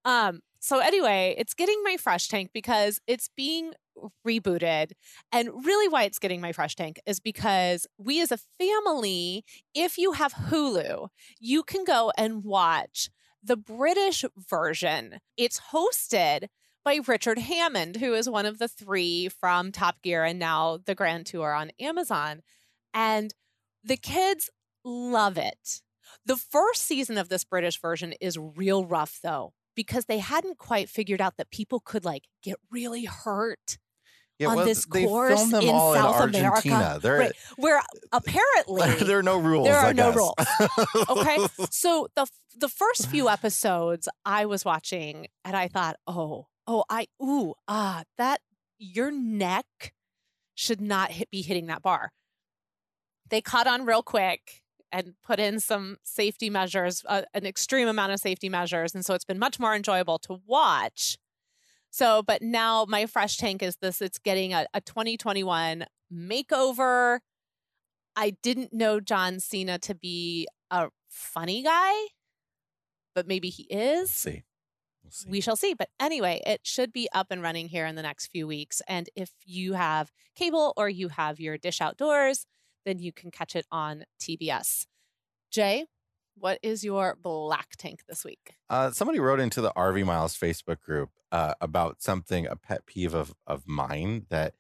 [0.05, 0.41] Um.
[0.59, 3.73] So anyway, it's getting my fresh tank because it's being
[4.27, 4.93] rebooted,
[5.33, 9.45] and really, why it's getting my fresh tank is because we, as a family,
[9.75, 11.09] if you have Hulu,
[11.41, 13.09] you can go and watch
[13.43, 15.19] the British version.
[15.37, 16.47] It's hosted
[16.85, 20.95] by Richard Hammond, who is one of the three from Top Gear and now the
[20.95, 22.43] Grand Tour on Amazon.
[22.95, 23.35] And
[23.83, 24.51] the kids
[24.85, 25.81] love it.
[26.25, 30.89] The first season of this British version is real rough, though, because they hadn't quite
[30.89, 33.79] figured out that people could like get really hurt
[34.39, 36.99] Yeah, on well, this course in all South in Argentina.
[37.03, 37.19] America.
[37.19, 37.33] Right.
[37.57, 37.83] Where
[38.13, 39.67] apparently there are no rules.
[39.67, 40.35] there are no rules.
[41.09, 41.39] Okay.
[41.71, 42.27] so the
[42.59, 48.03] the first few episodes I was watching and I thought, "Oh, oh, I ooh, ah,
[48.19, 48.41] that
[48.79, 49.95] your neck
[50.55, 52.13] should not hit, be hitting that bar."
[53.31, 54.63] They caught on real quick
[54.93, 59.15] and put in some safety measures, uh, an extreme amount of safety measures, and so
[59.15, 61.17] it's been much more enjoyable to watch.
[61.97, 67.21] So, but now my fresh tank is this it's getting a, a 2021 makeover.
[68.15, 71.95] I didn't know John Cena to be a funny guy,
[73.15, 74.11] but maybe he is.
[74.11, 74.45] see.
[75.03, 75.31] We'll see.
[75.31, 75.73] We shall see.
[75.73, 78.83] But anyway, it should be up and running here in the next few weeks.
[78.87, 82.45] And if you have cable or you have your dish outdoors,
[82.85, 84.85] then you can catch it on TBS.
[85.51, 85.87] Jay,
[86.39, 88.55] what is your black tank this week?
[88.69, 93.15] Uh, somebody wrote into the RV Miles Facebook group uh, about something, a pet peeve
[93.15, 94.55] of of mine that,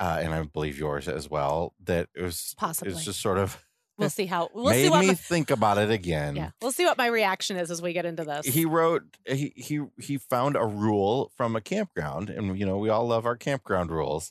[0.00, 1.74] uh, and I believe yours as well.
[1.84, 2.92] That it was Possibly.
[2.92, 3.64] It's just sort of
[3.98, 6.36] We'll see how we'll see made what me my, think about it again.
[6.36, 8.46] yeah, we'll see what my reaction is as we get into this.
[8.46, 12.88] He wrote he he he found a rule from a campground, and you know we
[12.88, 14.30] all love our campground rules.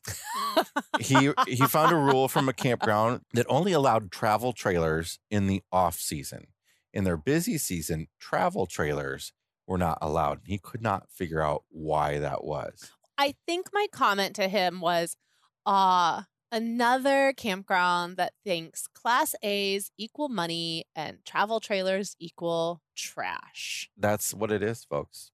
[0.99, 5.61] he he found a rule from a campground that only allowed travel trailers in the
[5.71, 6.47] off season.
[6.93, 9.33] In their busy season, travel trailers
[9.67, 10.39] were not allowed.
[10.45, 12.91] He could not figure out why that was.
[13.17, 15.17] I think my comment to him was,
[15.65, 23.89] uh, another campground that thinks class A's equal money and travel trailers equal trash.
[23.97, 25.31] That's what it is, folks.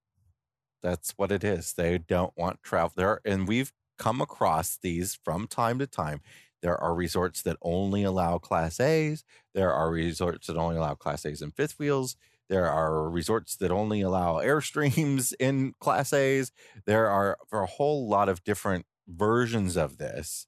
[0.81, 1.73] That's what it is.
[1.73, 6.21] They don't want travel there, and we've come across these from time to time.
[6.61, 9.23] There are resorts that only allow Class A's.
[9.53, 12.15] There are resorts that only allow Class A's and fifth wheels.
[12.49, 16.51] There are resorts that only allow Airstreams in Class A's.
[16.85, 20.47] There are a whole lot of different versions of this,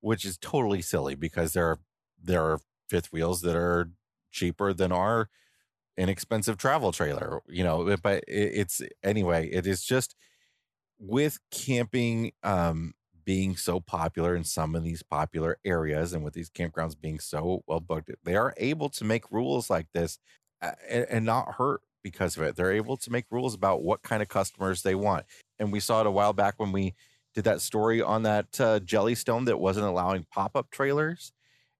[0.00, 1.78] which is totally silly because there are
[2.22, 3.90] there are fifth wheels that are
[4.32, 5.28] cheaper than our
[5.96, 7.40] inexpensive travel trailer.
[7.48, 9.48] You know, but it, it's anyway.
[9.48, 10.14] It is just
[10.98, 12.92] with camping um
[13.24, 17.62] being so popular in some of these popular areas and with these campgrounds being so
[17.66, 20.18] well booked they are able to make rules like this
[20.62, 24.02] uh, and, and not hurt because of it they're able to make rules about what
[24.02, 25.24] kind of customers they want
[25.58, 26.94] and we saw it a while back when we
[27.34, 31.32] did that story on that uh, jellystone that wasn't allowing pop-up trailers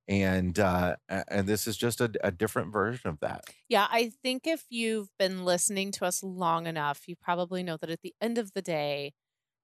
[0.09, 4.47] and uh and this is just a, a different version of that Yeah, I think
[4.47, 8.37] if you've been listening to us long enough, you probably know that at the end
[8.39, 9.13] of the day,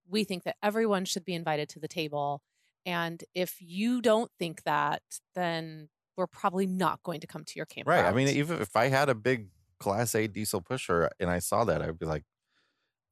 [0.07, 2.41] we think that everyone should be invited to the table.
[2.85, 5.01] And if you don't think that,
[5.35, 8.03] then we're probably not going to come to your campground.
[8.03, 8.09] Right.
[8.09, 11.65] I mean, even if I had a big Class A diesel pusher and I saw
[11.65, 12.23] that, I'd be like,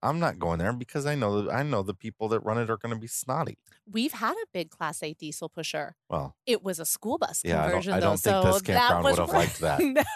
[0.05, 2.77] I'm not going there because I know I know the people that run it are
[2.77, 3.57] going to be snotty.
[3.91, 5.95] We've had a big Class A diesel pusher.
[6.09, 8.65] Well, It was a school bus yeah, I don't, I don't think so this that
[8.65, 10.05] campground would have liked that.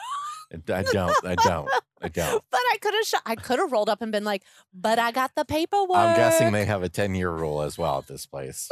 [0.51, 1.25] No, I don't.
[1.25, 1.69] I don't.
[2.01, 2.43] I don't.
[2.49, 3.05] but I could have.
[3.05, 6.15] Sh- I could have rolled up and been like, "But I got the paperwork." I'm
[6.15, 8.67] guessing they have a 10 year rule as well at this place.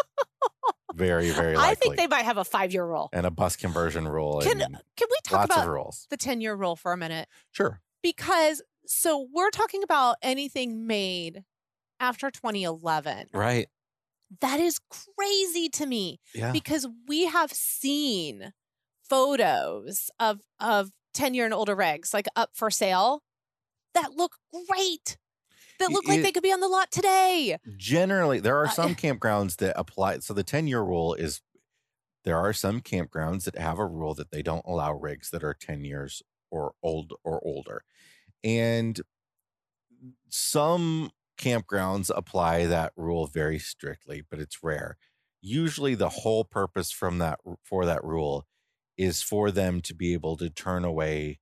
[0.95, 1.71] very, very likely.
[1.71, 3.09] I think they might have a five-year rule.
[3.13, 6.97] and a bus conversion rule Can Can we talk about the ten-year rule for a
[6.97, 7.27] minute?
[7.51, 7.81] Sure.
[8.01, 11.43] Because so we're talking about anything made
[11.99, 13.27] after 2011.
[13.33, 13.67] Right.
[14.41, 16.19] That is crazy to me.
[16.33, 16.51] Yeah.
[16.51, 18.53] because we have seen
[19.09, 23.23] photos of of 10 year and older rigs like up for sale
[23.93, 24.35] that look
[24.67, 25.17] great
[25.79, 28.71] that look like it- they could be on the lot today Generally, there are Uh,
[28.71, 30.19] some campgrounds that apply.
[30.19, 31.41] So the 10 year rule is
[32.25, 35.53] there are some campgrounds that have a rule that they don't allow rigs that are
[35.53, 36.21] 10 years
[36.51, 37.83] or old or older.
[38.43, 39.01] And
[40.29, 44.97] some campgrounds apply that rule very strictly, but it's rare.
[45.41, 48.47] Usually the whole purpose from that for that rule
[48.97, 51.39] is for them to be able to turn away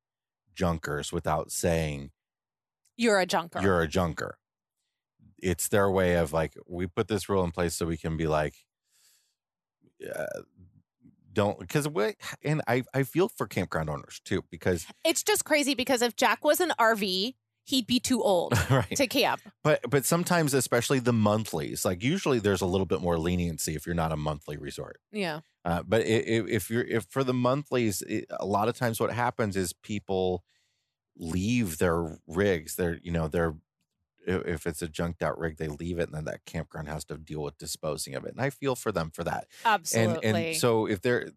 [0.55, 2.11] junkers without saying
[2.97, 4.37] you're a junker you're a junker.
[5.41, 8.27] It's their way of like, we put this rule in place so we can be
[8.27, 8.55] like,
[10.03, 10.41] uh,
[11.35, 15.75] don't because we and I I feel for campground owners too because it's just crazy
[15.75, 17.35] because if jack was an rv
[17.67, 18.95] he'd be too old right.
[18.95, 19.41] to camp.
[19.63, 23.85] But but sometimes especially the monthlies like usually there's a little bit more leniency if
[23.85, 24.99] you're not a monthly resort.
[25.11, 25.39] Yeah.
[25.63, 28.99] Uh, but i- i- if you're if for the monthlies it, a lot of times
[28.99, 30.43] what happens is people
[31.17, 33.55] leave their rigs their you know their
[34.25, 37.17] if it's a junked out rig they leave it and then that campground has to
[37.17, 39.47] deal with disposing of it and i feel for them for that.
[39.63, 41.29] Absolutely and and so if there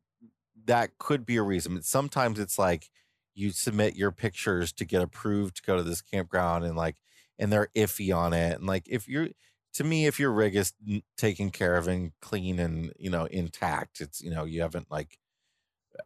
[0.66, 2.90] that could be a reason sometimes it's like
[3.34, 6.96] you submit your pictures to get approved to go to this campground and like
[7.38, 9.28] and they're iffy on it and like if you're
[9.74, 10.72] to me if your rig is
[11.16, 15.18] taken care of and clean and you know intact it's you know you haven't like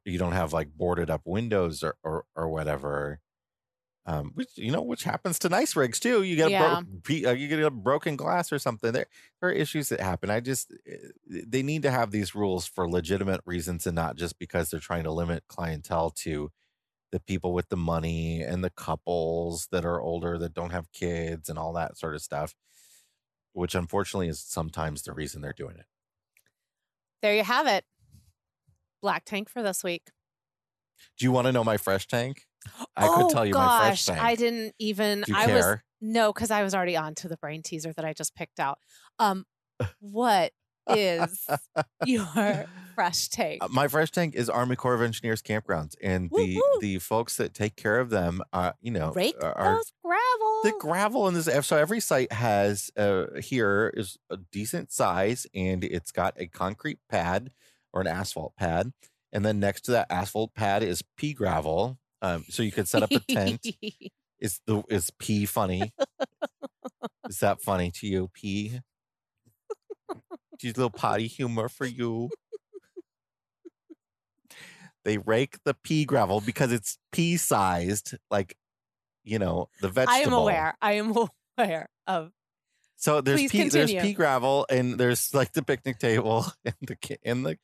[0.05, 3.21] you don't have like boarded up windows or or, or whatever
[4.07, 6.81] um which you know which happens to nice rigs too you get a Yeah.
[6.83, 9.07] bro- uh, you get a broken glass or something there
[9.41, 10.97] there are issues that happen i just eh,
[11.47, 15.05] they need to have these rules for legitimate reasons and not just because they're trying
[15.05, 16.51] to limit clientele to
[17.13, 21.49] the people with the money and the couples that are older that don't have kids
[21.49, 22.55] and all that sort of stuff
[23.53, 25.85] which unfortunately is sometimes the reason they're doing it.
[27.21, 27.85] There you have it.
[29.03, 30.09] Black tank for this week
[31.19, 32.47] do you want to know my fresh tank
[32.97, 35.47] i oh, could tell you gosh, my fresh tank i didn't even do you i
[35.47, 38.35] care was no because i was already on to the brain teaser that i just
[38.35, 38.79] picked out
[39.19, 39.45] um
[40.01, 40.53] what
[40.89, 41.47] is
[42.07, 43.63] your fresh tank?
[43.63, 46.81] Uh, my fresh tank is Army Corps of Engineers campgrounds, and the Woo-hoo.
[46.81, 50.61] the folks that take care of them, uh, you know, rake are, are those gravel
[50.65, 51.49] the gravel in this.
[51.67, 56.99] So every site has uh, here is a decent size, and it's got a concrete
[57.09, 57.51] pad
[57.93, 58.93] or an asphalt pad,
[59.33, 61.99] and then next to that asphalt pad is pea gravel.
[62.21, 63.67] Um, so you could set up a tent.
[64.39, 65.93] is the is pea funny?
[67.29, 68.81] is that funny to you, pea?
[70.59, 72.31] Just a little potty humor for you.
[75.05, 78.57] They rake the pea gravel because it's pea sized, like
[79.25, 80.15] you know the vegetable.
[80.15, 80.75] I am aware.
[80.81, 81.15] I am
[81.59, 82.31] aware of.
[82.97, 87.19] So there's Please pea, there's pea gravel, and there's like the picnic table and the
[87.25, 87.59] and the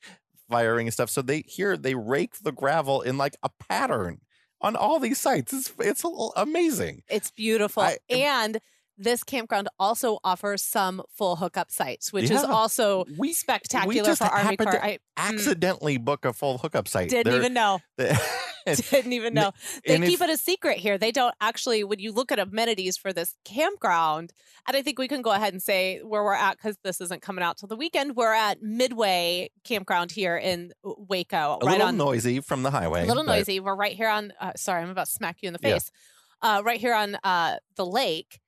[0.49, 1.09] firing and stuff.
[1.09, 4.21] So they here they rake the gravel in like a pattern
[4.61, 5.53] on all these sites.
[5.53, 6.03] It's it's
[6.35, 7.03] amazing.
[7.09, 8.59] It's beautiful, I- and
[8.99, 14.27] this campground also offers some full hookup sites, which is also We spectacular just for
[14.27, 14.83] Army Corps.
[14.83, 17.09] I mm, accidentally book a full hookup site.
[17.09, 17.79] didn't They're- even know.
[18.91, 19.51] Didn't even know.
[19.87, 20.97] They keep it a secret here.
[20.97, 24.31] They don't actually, when you look at amenities for this campground,
[24.67, 27.21] and I think we can go ahead and say where we're at because this isn't
[27.21, 28.15] coming out till the weekend.
[28.15, 33.03] We're at Midway Campground here in Waco, a right little on noisy from the highway.
[33.03, 33.59] a little but- noisy.
[33.59, 34.33] We're right here on.
[34.39, 35.73] Uh, sorry, I'm about to smack you in the Yeah.
[35.75, 35.91] face.
[36.41, 38.39] Uh, right here on uh, the lake,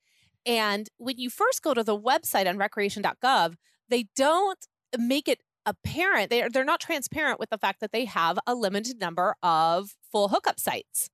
[0.46, 3.56] and when you first go to the website on recreation.gov,
[3.89, 4.66] they don't
[4.98, 6.30] make it apparent.
[6.30, 9.96] They are they're not transparent with the fact that they have a limited number of
[10.12, 11.10] full hookup sites.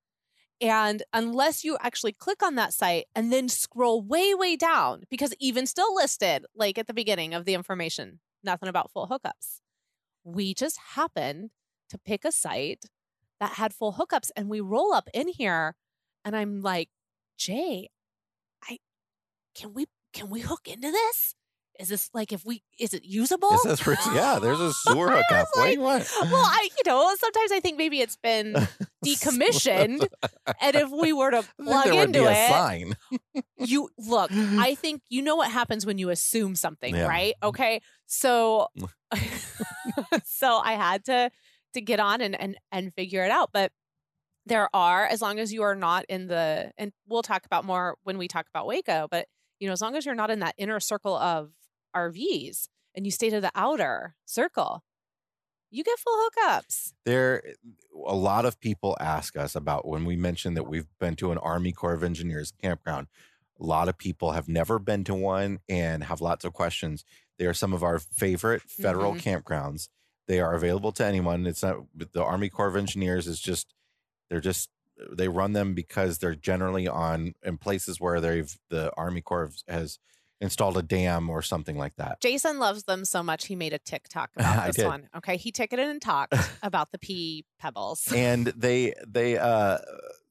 [0.59, 5.33] And unless you actually click on that site and then scroll way, way down, because
[5.39, 9.59] even still listed, like at the beginning of the information, nothing about full hookups.
[10.23, 11.51] We just happened
[11.89, 12.85] to pick a site
[13.39, 15.75] that had full hookups and we roll up in here
[16.25, 16.89] and I'm like,
[17.37, 17.89] Jay,
[19.57, 21.33] can we can we hook into this?
[21.79, 23.55] is this like if we is it usable?
[23.59, 25.47] Says, for- yeah, there's a sewer hookup.
[25.53, 26.09] What you want?
[26.23, 28.53] well, I you know sometimes I think maybe it's been
[29.05, 30.07] decommissioned,
[30.59, 32.93] and if we were to plug into it, sign.
[33.57, 34.31] you look.
[34.33, 37.07] I think you know what happens when you assume something, Yeah.
[37.07, 37.35] right?
[37.43, 38.69] Okay, so
[40.25, 41.29] so I had to
[41.75, 43.71] to get on and and and figure it out, but.
[44.49, 47.97] There are, as long as you are not in the, and we'll talk about more
[48.03, 49.27] when we talk about Waco, but
[49.59, 51.51] you know, as long as you're not in that inner circle of
[51.95, 54.83] RVs and you stay to the outer circle,
[55.69, 56.93] you get full hookups.
[57.05, 57.43] There,
[58.05, 61.37] a lot of people ask us about when we mentioned that we've been to an
[61.39, 63.07] Army Corps of Engineers campground.
[63.59, 67.03] A lot of people have never been to one and have lots of questions.
[67.37, 69.21] They are some of our favorite federal Mhm.
[69.43, 69.89] campgrounds.
[70.27, 71.45] They are available to anyone.
[71.47, 73.73] It's not the Army Corps of Engineers is just
[74.29, 74.69] they're just
[75.11, 79.99] they run them because they're generally on in places where they've the Army Corps has
[80.39, 82.21] installed a dam or something like that.
[82.21, 84.85] Jason loves them so much he made a TikTok about this did.
[84.85, 85.09] one.
[85.17, 85.35] Okay.
[85.37, 88.11] He ticketed and talked about the pea pebbles.
[88.15, 89.79] and they they uh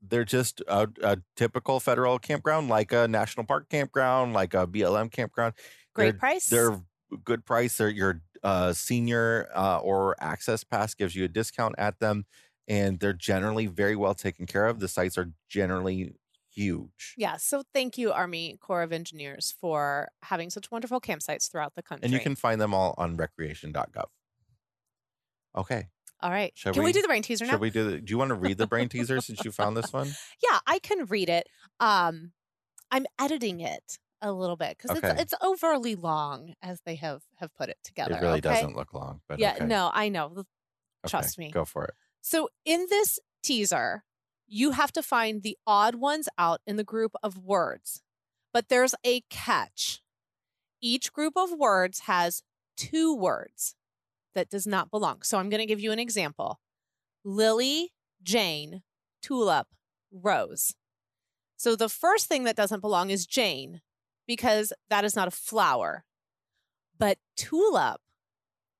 [0.08, 5.10] they're just a, a typical federal campground like a national park campground like a blm
[5.10, 5.54] campground
[5.94, 6.48] Great they're- price.
[6.48, 6.80] they're
[7.24, 11.98] good price they're your uh senior uh or access pass gives you a discount at
[11.98, 12.26] them
[12.68, 16.14] and they're generally very well taken care of the sites are generally
[16.52, 17.36] huge yeah.
[17.36, 22.04] So thank you, Army Corps of Engineers, for having such wonderful campsites throughout the country.
[22.06, 24.06] and you can find them all on recreation.gov
[25.56, 25.88] okay
[26.20, 26.52] All right.
[26.54, 27.52] Shall can we, we- do the brain teaser now?
[27.52, 29.76] should we do the, do you want to read the brain teaser since you found
[29.76, 30.08] this one
[30.42, 31.46] yeah, I can read it.
[31.80, 32.32] Um,
[32.90, 35.10] I'm editing it a little bit because Okay.
[35.10, 38.14] it's it's overly long as they have have put it together.
[38.14, 38.40] it really okay?
[38.40, 39.66] doesn't look long but Yeah, okay.
[39.66, 40.44] no, I know.
[41.06, 41.50] Trust me.
[41.50, 41.94] go for it
[42.28, 44.02] So in this teaser,
[44.48, 48.02] you have to find the odd ones out in the group of words.
[48.52, 50.02] But there's a catch.
[50.80, 52.42] Each group of words has
[52.76, 53.76] two words
[54.34, 55.22] that does not belong.
[55.22, 56.58] So I'm going to give you an example.
[57.24, 57.92] Lily,
[58.24, 58.82] Jane,
[59.22, 59.68] tulip,
[60.10, 60.74] rose.
[61.56, 63.82] So the first thing that doesn't belong is Jane
[64.26, 66.04] because that is not a flower.
[66.98, 68.00] But tulip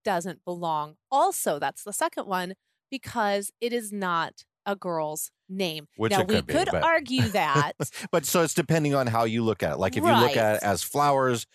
[0.05, 0.97] doesn't belong.
[1.13, 2.55] Also, that's the second one
[2.91, 5.87] because it is not a girl's name.
[5.97, 7.73] Which now we could be, but- argue that.
[8.11, 9.79] but so it's depending on how you look at it.
[9.79, 11.47] Like if you look at it as flowers,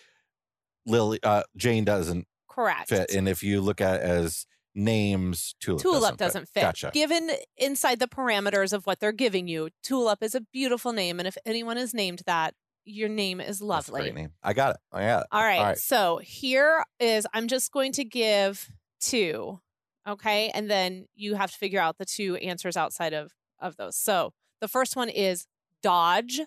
[0.85, 2.89] Lily uh Jane doesn't correct.
[2.89, 3.13] fit.
[3.13, 6.61] And if you look at it as names, tulip, Tulip doesn't, doesn't fit.
[6.61, 6.91] Gotcha.
[6.93, 11.19] Given inside the parameters of what they're giving you, Tulip is a beautiful name.
[11.19, 12.53] And if anyone is named that,
[12.85, 14.01] your name is That's a lovely.
[14.01, 14.31] great name.
[14.41, 14.77] I got it.
[14.91, 15.27] I got it.
[15.31, 15.77] All right, All right.
[15.77, 19.59] So here is I'm just going to give two.
[20.07, 20.49] Okay.
[20.49, 23.95] And then you have to figure out the two answers outside of of those.
[23.95, 25.45] So the first one is
[25.83, 26.41] Dodge,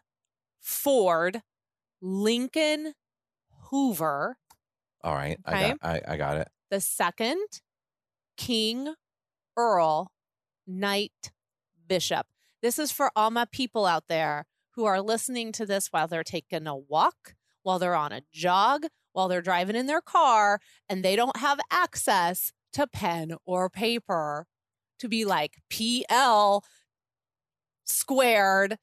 [0.61, 1.43] Ford,
[2.01, 2.95] Lincoln,
[3.71, 4.37] Hoover.
[5.03, 5.39] All right.
[5.45, 5.71] I Okay.
[5.71, 6.49] got I, I got it.
[6.71, 7.61] The second,
[8.37, 8.95] King,
[9.57, 10.11] Earl,
[10.67, 11.33] Knight,
[11.87, 12.27] Bishop.
[12.63, 16.25] This is for all my people out there who are listening to this while they're
[16.25, 21.05] taking a walk, while they're on a jog, while they're driving in their car, and
[21.05, 24.47] they don't have access to pen or paper
[25.01, 26.64] to be like PL
[27.85, 28.79] squared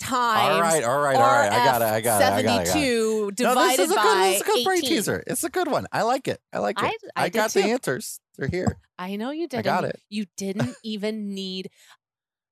[0.00, 1.52] times All right, all right, all right.
[1.52, 1.84] I got it.
[1.84, 2.24] I got it.
[2.24, 2.48] I got it.
[2.48, 4.80] I got 72 No, divided this is a by good, this is a good brain
[4.82, 5.24] teaser.
[5.26, 5.86] It's a good one.
[5.92, 6.40] I like it.
[6.52, 6.84] I like it.
[6.84, 7.62] I- I did got too.
[7.62, 8.20] the answers.
[8.36, 8.78] They're here.
[8.98, 9.58] I know you did.
[9.58, 10.00] I got it.
[10.08, 11.70] You didn't even need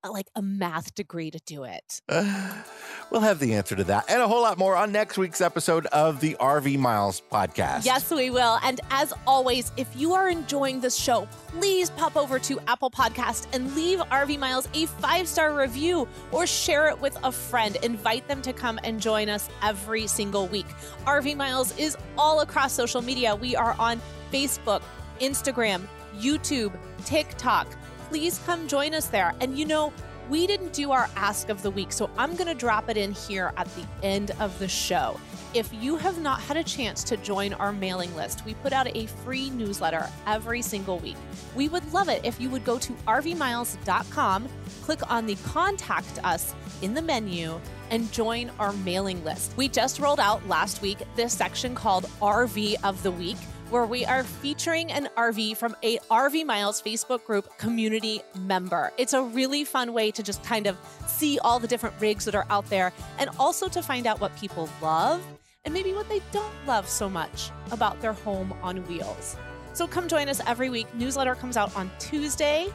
[0.09, 2.01] like a math degree to do it.
[3.11, 5.87] we'll have the answer to that and a whole lot more on next week's episode
[5.87, 7.85] of the RV Miles podcast.
[7.85, 8.59] Yes, we will.
[8.63, 13.47] And as always, if you are enjoying this show, please pop over to Apple Podcast
[13.53, 17.77] and leave RV Miles a five star review or share it with a friend.
[17.83, 20.67] Invite them to come and join us every single week.
[21.05, 23.35] RV Miles is all across social media.
[23.35, 24.01] We are on
[24.33, 24.83] Facebook,
[25.21, 25.83] Instagram,
[26.17, 26.73] YouTube,
[27.05, 27.67] TikTok.
[28.11, 29.33] Please come join us there.
[29.41, 29.93] And you know,
[30.29, 33.13] we didn't do our ask of the week, so I'm going to drop it in
[33.13, 35.21] here at the end of the show.
[35.55, 38.89] If you have not had a chance to join our mailing list, we put out
[38.97, 41.15] a free newsletter every single week.
[41.55, 44.49] We would love it if you would go to rvmiles.com,
[44.83, 46.53] click on the contact us
[46.83, 49.57] in the menu, and join our mailing list.
[49.57, 53.39] We just rolled out last week this section called RV of the Week
[53.71, 58.93] where we are featuring an RV from a RV Miles Facebook group community member.
[58.99, 62.35] It's a really fun way to just kind of see all the different rigs that
[62.35, 65.23] are out there and also to find out what people love
[65.65, 69.37] and maybe what they don't love so much about their home on wheels.
[69.73, 70.93] So come join us every week.
[70.95, 72.69] Newsletter comes out on Tuesday.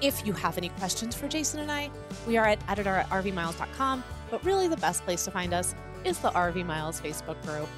[0.00, 1.90] If you have any questions for Jason and I,
[2.26, 4.04] we are at editor at rvmiles.com.
[4.30, 7.68] But really, the best place to find us is the RV Miles Facebook group.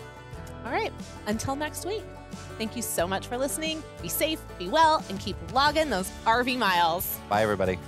[0.64, 0.92] All right.
[1.26, 2.02] Until next week.
[2.58, 3.82] Thank you so much for listening.
[4.02, 7.18] Be safe, be well, and keep logging those RV miles.
[7.28, 7.78] Bye, everybody.